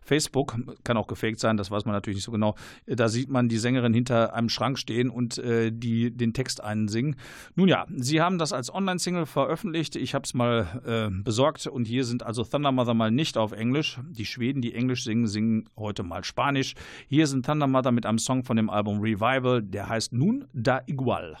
Facebook. 0.00 0.56
Kann 0.82 0.96
auch 0.96 1.06
gefaked 1.06 1.38
sein, 1.38 1.58
das 1.58 1.70
weiß 1.70 1.84
man 1.84 1.94
natürlich 1.94 2.16
nicht 2.16 2.24
so 2.24 2.32
genau. 2.32 2.54
Da 2.86 3.08
sieht 3.08 3.28
man 3.28 3.48
die 3.48 3.58
Sängerin 3.58 3.92
hinter 3.92 4.34
einem 4.34 4.48
Schrank 4.48 4.78
stehen 4.78 5.10
und 5.10 5.38
äh, 5.38 5.70
die 5.70 6.10
den 6.10 6.32
Text 6.32 6.62
einsingen. 6.62 7.16
Nun 7.54 7.68
ja, 7.68 7.86
sie 7.96 8.22
haben 8.22 8.38
das 8.38 8.52
als 8.52 8.72
Online-Single 8.72 9.26
veröffentlicht. 9.26 9.94
Ich 9.94 10.14
habe 10.14 10.24
es 10.24 10.32
mal 10.32 10.80
äh, 10.86 11.22
besorgt 11.22 11.66
und 11.66 11.84
hier 11.84 12.04
sind 12.04 12.22
also 12.22 12.42
Thunder 12.42 12.72
Mother 12.72 12.94
mal 12.94 13.10
nicht 13.10 13.36
auf 13.36 13.52
Englisch. 13.52 14.00
Die 14.10 14.26
Schweden, 14.26 14.62
die 14.62 14.74
Englisch 14.74 15.04
singen, 15.04 15.26
singen 15.26 15.68
heute 15.76 16.02
mal 16.02 16.24
Spanisch. 16.24 16.74
Hier 17.08 17.26
sind 17.26 17.44
Thunder 17.44 17.66
Mother 17.66 17.92
mit 17.92 18.06
einem 18.06 18.18
Song 18.18 18.42
von 18.42 18.56
dem 18.56 18.70
Album 18.70 19.00
Revival, 19.00 19.62
der 19.62 19.88
heißt 19.88 20.14
Nun 20.14 20.46
da 20.54 20.80
Igual. 20.86 21.36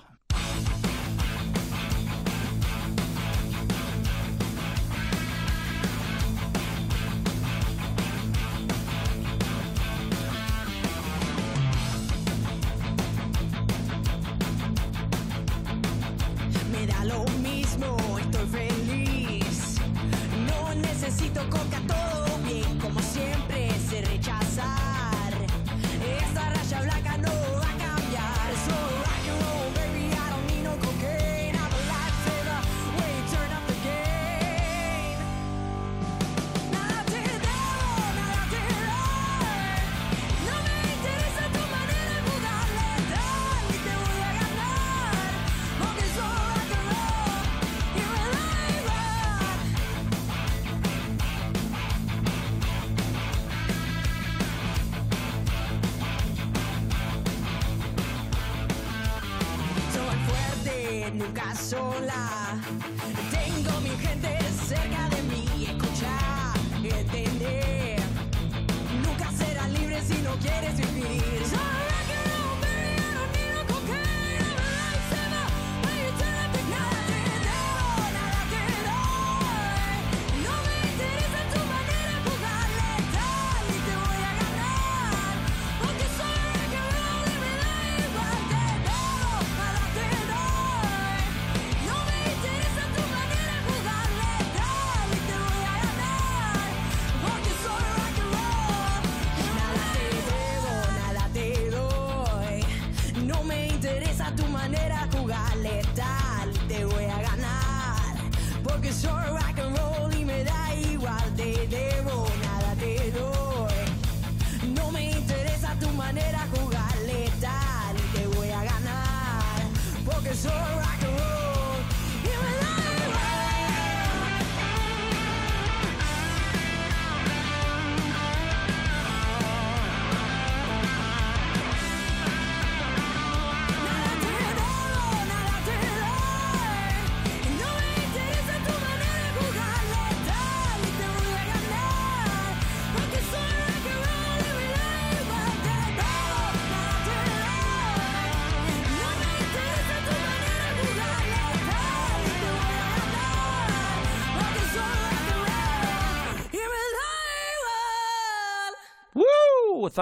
Thunder 70.08 71.47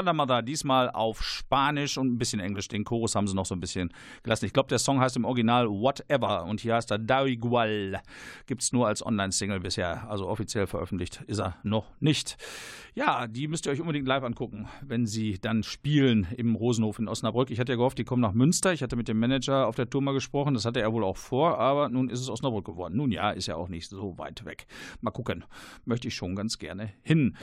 Mother, 0.02 0.42
diesmal 0.42 0.90
auf 0.90 1.22
Spanisch 1.22 1.98
und 1.98 2.12
ein 2.12 2.18
bisschen 2.18 2.40
Englisch. 2.40 2.68
Den 2.68 2.84
Chorus 2.84 3.14
haben 3.14 3.26
sie 3.26 3.34
noch 3.34 3.46
so 3.46 3.54
ein 3.54 3.60
bisschen 3.60 3.92
gelassen. 4.22 4.44
Ich 4.44 4.52
glaube, 4.52 4.68
der 4.68 4.78
Song 4.78 5.00
heißt 5.00 5.16
im 5.16 5.24
Original 5.24 5.68
Whatever 5.68 6.44
und 6.44 6.60
hier 6.60 6.74
heißt 6.74 6.90
er 6.90 6.98
Da 6.98 7.24
Igual. 7.24 8.00
Gibt 8.46 8.62
es 8.62 8.72
nur 8.72 8.86
als 8.86 9.04
Online-Single 9.04 9.60
bisher. 9.60 10.08
Also 10.10 10.28
offiziell 10.28 10.66
veröffentlicht 10.66 11.22
ist 11.26 11.40
er 11.40 11.56
noch 11.62 11.86
nicht. 12.00 12.36
Ja, 12.94 13.26
die 13.26 13.46
müsst 13.46 13.66
ihr 13.66 13.72
euch 13.72 13.80
unbedingt 13.80 14.06
live 14.06 14.22
angucken, 14.22 14.68
wenn 14.80 15.06
sie 15.06 15.38
dann 15.38 15.62
spielen 15.62 16.26
im 16.36 16.54
Rosenhof 16.54 16.98
in 16.98 17.08
Osnabrück. 17.08 17.50
Ich 17.50 17.60
hatte 17.60 17.72
ja 17.72 17.76
gehofft, 17.76 17.98
die 17.98 18.04
kommen 18.04 18.22
nach 18.22 18.32
Münster. 18.32 18.72
Ich 18.72 18.82
hatte 18.82 18.96
mit 18.96 19.06
dem 19.08 19.18
Manager 19.18 19.66
auf 19.66 19.76
der 19.76 19.90
Tour 19.90 20.00
mal 20.00 20.12
gesprochen. 20.12 20.54
Das 20.54 20.64
hatte 20.64 20.80
er 20.80 20.92
wohl 20.92 21.04
auch 21.04 21.18
vor, 21.18 21.58
aber 21.58 21.88
nun 21.90 22.08
ist 22.08 22.20
es 22.20 22.30
Osnabrück 22.30 22.64
geworden. 22.64 22.96
Nun 22.96 23.12
ja, 23.12 23.30
ist 23.30 23.46
ja 23.48 23.56
auch 23.56 23.68
nicht 23.68 23.88
so 23.88 24.16
weit 24.16 24.44
weg. 24.44 24.66
Mal 25.00 25.10
gucken. 25.10 25.44
Möchte 25.84 26.08
ich 26.08 26.14
schon 26.14 26.34
ganz 26.36 26.58
gerne 26.58 26.92
hin. 27.02 27.36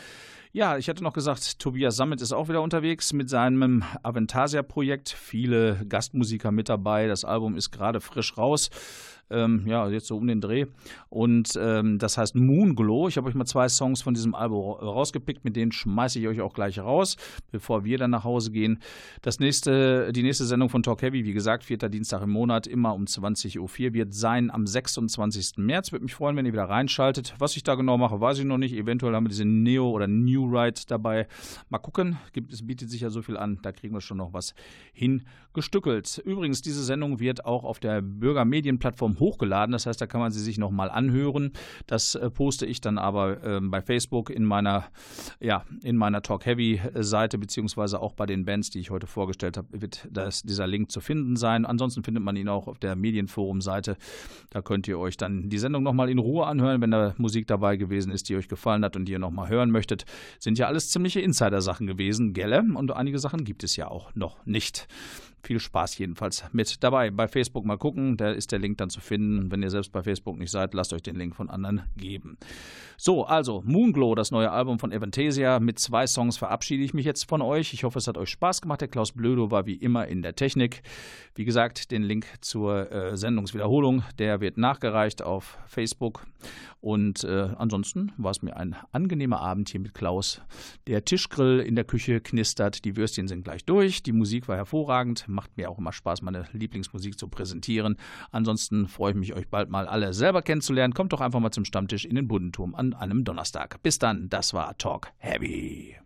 Ja, 0.56 0.78
ich 0.78 0.88
hatte 0.88 1.04
noch 1.04 1.14
gesagt, 1.14 1.58
Tobias 1.58 1.95
Sammet 1.95 2.22
ist 2.22 2.32
auch 2.32 2.47
wieder 2.47 2.62
unterwegs 2.62 3.12
mit 3.12 3.28
seinem 3.28 3.84
Aventasia-Projekt. 4.04 5.10
Viele 5.10 5.84
Gastmusiker 5.89 6.51
mit 6.51 6.70
dabei. 6.70 7.08
Das 7.08 7.26
Album 7.26 7.56
ist 7.58 7.72
gerade 7.72 7.99
frisch 7.99 8.38
raus. 8.38 8.70
Ähm, 9.30 9.64
ja, 9.66 9.88
jetzt 9.90 10.08
so 10.08 10.18
um 10.18 10.28
den 10.28 10.42
Dreh. 10.42 10.66
Und 11.10 11.58
ähm, 11.60 11.98
das 12.00 12.18
heißt 12.18 12.36
Moonglow. 12.36 13.08
Ich 13.08 13.18
habe 13.18 13.28
euch 13.28 13.36
mal 13.36 13.46
zwei 13.46 13.70
Songs 13.70 14.02
von 14.02 14.14
diesem 14.14 14.36
Album 14.36 14.60
rausgepickt, 14.60 15.44
mit 15.44 15.56
denen 15.56 15.72
schmeiße 15.72 16.20
ich 16.20 16.28
euch 16.28 16.42
auch 16.42 16.54
gleich 16.54 16.80
raus, 16.80 17.18
bevor 17.52 17.84
wir 17.84 17.98
dann 17.98 18.12
nach 18.12 18.24
Hause 18.24 18.52
gehen. 18.52 18.80
Das 19.22 19.40
nächste, 19.40 20.12
die 20.14 20.24
nächste 20.24 20.46
Sendung 20.46 20.70
von 20.70 20.84
Talk 20.84 21.02
Heavy, 21.02 21.26
wie 21.26 21.34
gesagt, 21.34 21.64
vierter 21.64 21.90
Dienstag 21.90 22.22
im 22.22 22.32
Monat, 22.32 22.68
immer 22.68 22.94
um 22.94 23.06
20.04 23.06 23.60
Uhr, 23.60 23.94
wird 23.94 24.14
sein 24.14 24.52
am 24.52 24.68
26. 24.68 25.58
März. 25.58 25.92
Würde 25.92 26.04
mich 26.04 26.16
freuen, 26.16 26.36
wenn 26.36 26.46
ihr 26.46 26.54
wieder 26.54 26.70
reinschaltet. 26.70 27.34
Was 27.40 27.56
ich 27.56 27.64
da 27.64 27.76
genau 27.76 27.98
mache, 27.98 28.20
weiß 28.20 28.40
ich 28.40 28.46
noch 28.46 28.58
nicht. 28.58 28.74
Eventuell 28.74 29.16
haben 29.16 29.26
wir 29.26 29.30
diese 29.30 29.46
Neo- 29.46 29.90
oder 29.90 30.08
New 30.08 30.46
Ride 30.46 30.82
dabei. 30.88 31.28
Mal 31.70 31.80
gucken. 31.80 32.18
es 32.52 32.66
bietet 32.66 32.90
sich 32.90 33.02
ja 33.02 33.10
so 33.10 33.22
viel 33.22 33.38
an. 33.38 33.60
Da 33.62 33.72
kriegen 33.72 33.94
wir 33.94 34.02
schon 34.02 34.18
noch 34.18 34.34
was 34.34 34.54
hingestückelt. 35.54 36.22
Übrigens, 36.26 36.62
diese 36.62 36.84
Sendung 36.84 37.20
wird 37.20 37.45
auch 37.45 37.64
auf 37.64 37.80
der 37.80 38.01
Bürgermedienplattform 38.01 39.20
hochgeladen. 39.20 39.72
Das 39.72 39.86
heißt, 39.86 40.01
da 40.01 40.08
kann 40.08 40.22
man 40.22 40.32
sie 40.32 40.41
sich 40.41 40.58
nochmal 40.58 40.89
anhören. 40.89 41.51
Das 41.88 42.16
äh, 42.16 42.30
poste 42.30 42.66
ich 42.66 42.82
dann 42.82 42.97
aber 42.97 43.43
äh, 43.43 43.60
bei 43.62 43.82
Facebook 43.82 44.30
in 44.30 44.45
meiner, 44.45 44.86
ja, 45.39 45.64
in 45.84 45.97
meiner 45.97 46.22
Talk 46.22 46.45
Heavy 46.45 46.82
Seite, 46.95 47.38
beziehungsweise 47.38 47.99
auch 48.01 48.14
bei 48.14 48.26
den 48.26 48.45
Bands, 48.45 48.70
die 48.70 48.80
ich 48.80 48.89
heute 48.89 49.08
vorgestellt 49.08 49.58
habe, 49.58 49.82
wird 49.82 50.08
das, 50.12 50.41
dieser 50.43 50.68
Link 50.68 50.91
zu 50.91 51.01
finden 51.01 51.36
sein. 51.36 51.66
Ansonsten 51.66 52.04
findet 52.04 52.24
man 52.24 52.36
ihn 52.36 52.49
auch 52.49 52.68
auf 52.68 52.80
der 52.80 52.95
Medienforum-Seite. 52.95 53.97
Da 54.49 54.62
könnt 54.62 54.88
ihr 54.88 54.99
euch 54.99 55.18
dann 55.18 55.49
die 55.49 55.60
Sendung 55.60 55.84
nochmal 55.84 56.10
in 56.10 56.20
Ruhe 56.20 56.45
anhören, 56.45 56.82
wenn 56.82 56.91
da 56.91 57.14
Musik 57.18 57.47
dabei 57.47 57.78
gewesen 57.78 58.12
ist, 58.12 58.30
die 58.30 58.36
euch 58.36 58.47
gefallen 58.47 58.84
hat 58.84 58.95
und 58.95 59.06
die 59.06 59.14
ihr 59.14 59.20
nochmal 59.20 59.49
hören 59.49 59.72
möchtet. 59.72 60.06
Sind 60.39 60.58
ja 60.58 60.68
alles 60.68 60.89
ziemliche 60.89 61.22
Insider-Sachen 61.22 61.88
gewesen, 61.88 62.34
gelle? 62.34 62.64
Und 62.76 62.91
einige 62.91 63.20
Sachen 63.20 63.43
gibt 63.43 63.64
es 63.64 63.76
ja 63.76 63.88
auch 63.88 64.14
noch 64.16 64.45
nicht. 64.45 64.88
Viel 65.44 65.60
Spaß 65.60 65.98
jedenfalls 65.98 66.46
mit 66.54 66.82
dabei. 66.84 67.12
Bei 67.12 67.28
Facebook 67.28 67.66
mal 67.66 67.78
gucken, 67.78 68.16
da 68.16 68.32
ist 68.32 68.54
der 68.54 68.60
Link 68.60 68.78
dann 68.78 68.89
zu 68.89 69.02
finden. 69.02 69.52
Wenn 69.52 69.62
ihr 69.62 69.70
selbst 69.70 69.91
bei 69.91 70.02
Facebook 70.02 70.38
nicht 70.38 70.52
seid, 70.52 70.74
lasst 70.74 70.94
euch 70.94 71.04
den 71.04 71.18
Link 71.18 71.36
von 71.36 71.50
anderen 71.50 71.84
geben. 71.98 72.38
So, 72.96 73.26
also 73.26 73.62
Moonglow, 73.66 74.16
das 74.16 74.32
neue 74.32 74.50
Album 74.50 74.80
von 74.80 74.94
Evanthesia. 74.94 75.60
Mit 75.60 75.80
zwei 75.80 76.08
Songs 76.08 76.38
verabschiede 76.38 76.84
ich 76.84 76.94
mich 76.94 77.06
jetzt 77.06 77.28
von 77.28 77.41
euch. 77.41 77.74
Ich 77.74 77.84
hoffe, 77.84 78.00
es 78.00 78.08
hat 78.08 78.18
euch 78.18 78.30
Spaß 78.30 78.62
gemacht. 78.62 78.80
Der 78.80 78.88
Klaus 78.88 79.12
Blödo 79.12 79.52
war 79.52 79.66
wie 79.66 79.76
immer 79.76 80.08
in 80.08 80.22
der 80.22 80.36
Technik. 80.36 80.82
Wie 81.36 81.44
gesagt, 81.44 81.91
den 81.91 82.04
Link 82.04 82.26
zur 82.39 82.89
äh, 82.89 83.18
Sendungswiederholung, 83.18 84.04
der 84.20 84.39
wird 84.39 84.58
nachgereicht 84.58 85.22
auf 85.22 85.58
Facebook. 85.68 86.26
Und 86.84 87.24
äh, 87.24 87.50
ansonsten 87.58 88.12
war 88.18 88.32
es 88.32 88.41
mir 88.41 88.58
ein 88.58 88.76
angenehmer 88.91 89.39
Abend 89.39 89.70
hier 89.70 89.80
mit 89.80 89.94
Klaus. 89.94 90.41
Der 90.86 91.06
Tischgrill 91.06 91.62
in 91.62 91.76
der 91.76 91.86
Küche 91.86 92.20
knistert, 92.20 92.84
die 92.84 92.98
Würstchen 92.98 93.30
sind 93.30 93.46
gleich 93.46 93.64
durch, 93.64 94.04
die 94.04 94.12
Musik 94.12 94.50
war 94.50 94.58
hervorragend, 94.58 95.26
macht 95.34 95.58
mir 95.58 95.70
auch 95.70 95.78
immer 95.78 95.92
Spaß, 95.92 96.22
meine 96.22 96.46
Lieblingsmusik 96.54 97.20
zu 97.20 97.28
präsentieren. 97.28 97.98
Ansonsten 98.32 98.88
freue 98.88 99.12
ich 99.12 99.18
mich, 99.18 99.34
euch 99.34 99.50
bald 99.50 99.70
mal 99.70 99.88
alle 99.88 100.14
selber 100.14 100.42
kennenzulernen. 100.42 100.94
Kommt 100.94 101.14
doch 101.14 101.22
einfach 101.22 101.40
mal 101.40 101.52
zum 101.52 101.66
Stammtisch 101.66 102.06
in 102.06 102.16
den 102.16 102.28
Buddenturm 102.28 102.76
an 102.76 102.94
einem 102.94 103.24
Donnerstag. 103.24 103.82
Bis 103.84 104.00
dann, 104.00 104.30
das 104.30 104.54
war 104.54 104.78
Talk 104.78 105.12
Heavy. 105.18 105.98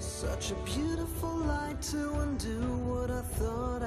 Such 0.00 0.50
a 0.50 0.54
beautiful 0.64 1.38
light 1.46 1.80
to 1.82 2.10
undo 2.10 2.60
what 2.86 3.10
I 3.10 3.22
thought 3.38 3.77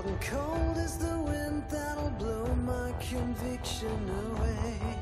Wild 0.00 0.12
and 0.12 0.20
cold 0.22 0.78
is 0.78 0.96
the 0.96 1.18
wind 1.18 1.62
that'll 1.68 2.08
blow 2.12 2.46
my 2.54 2.90
conviction 3.00 4.10
away. 4.32 4.99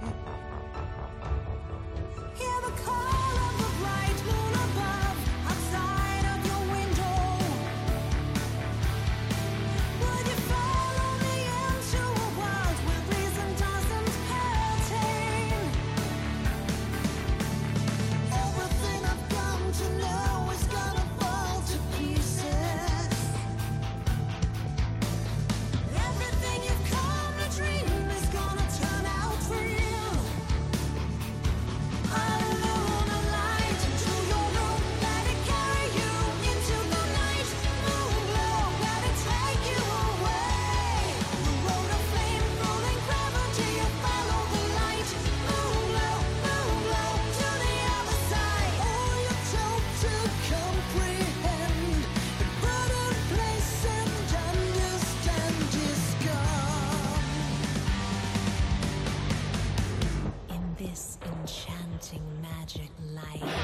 life. 63.23 63.58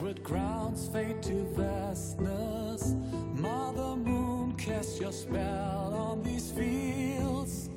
Sacred 0.00 0.24
grounds 0.24 0.88
fade 0.88 1.22
to 1.22 1.44
vastness. 1.54 2.94
Mother 3.34 3.96
Moon, 3.96 4.54
cast 4.56 4.98
your 4.98 5.12
spell 5.12 5.92
on 5.94 6.22
these 6.22 6.50
fields. 6.52 7.68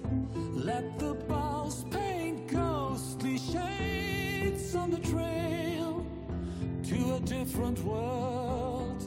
Let 0.53 0.97
the 0.99 1.15
boughs 1.15 1.83
paint 1.91 2.47
ghostly 2.47 3.37
shades 3.37 4.73
on 4.73 4.91
the 4.91 4.99
trail 4.99 6.05
to 6.83 7.15
a 7.15 7.19
different 7.19 7.79
world. 7.83 9.03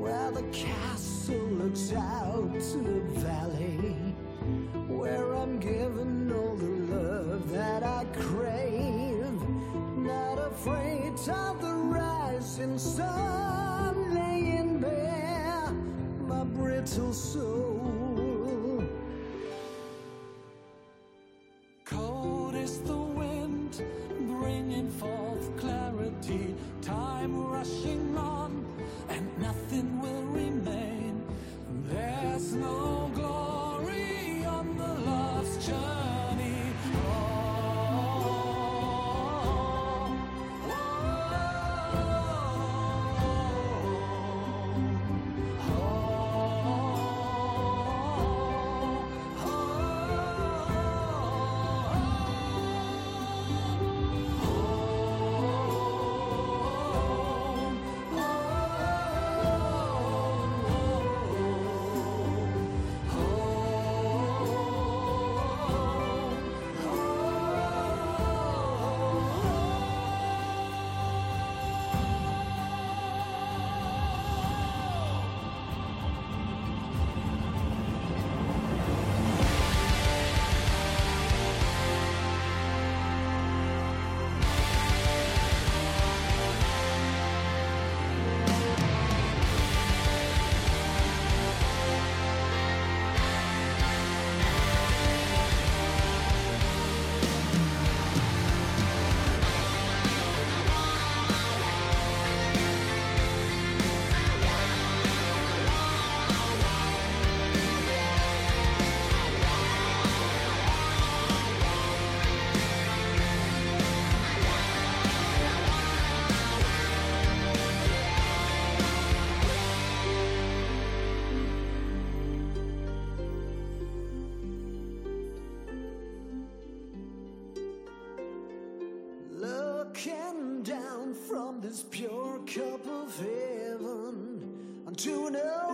Where 0.00 0.30
the 0.30 0.44
castle 0.44 1.46
looks 1.60 1.92
out 1.92 2.54
to 2.54 2.78
the 2.78 3.20
valley, 3.20 3.49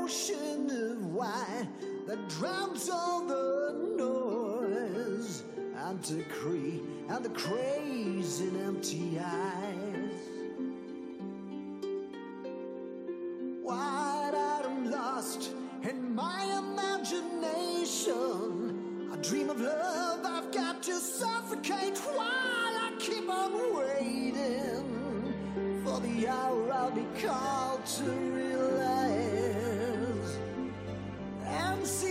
ocean 0.07 0.71
of 0.71 1.05
white 1.07 1.67
that 2.07 2.29
drowns 2.29 2.89
all 2.89 3.27
the 3.27 3.75
noise 3.99 5.43
and 5.85 6.01
the 6.05 6.19
decree 6.19 6.81
and 7.09 7.25
the 7.25 7.29
craze 7.31 8.41
in 8.41 8.57
empty 8.65 9.19
eyes. 9.19 10.15
Wide-eyed 13.65 14.67
and 14.67 14.93
lost 14.93 15.51
in 15.83 16.15
my 16.15 16.45
imagination. 16.57 19.11
I 19.13 19.17
dream 19.17 19.51
of 19.51 19.61
love 19.61 20.25
I've 20.25 20.53
got 20.53 20.85
to 20.85 21.01
suffocate 21.01 21.99
while 21.99 22.77
I 22.87 22.93
keep 23.01 23.29
on 23.29 23.75
waiting 23.75 25.35
for 25.85 25.99
the 25.99 26.29
hour 26.29 26.73
I'll 26.73 26.93
be 26.93 27.05
called 27.21 27.85
to 27.87 28.05
realize 28.05 29.36
and 31.59 31.87
see 31.87 32.06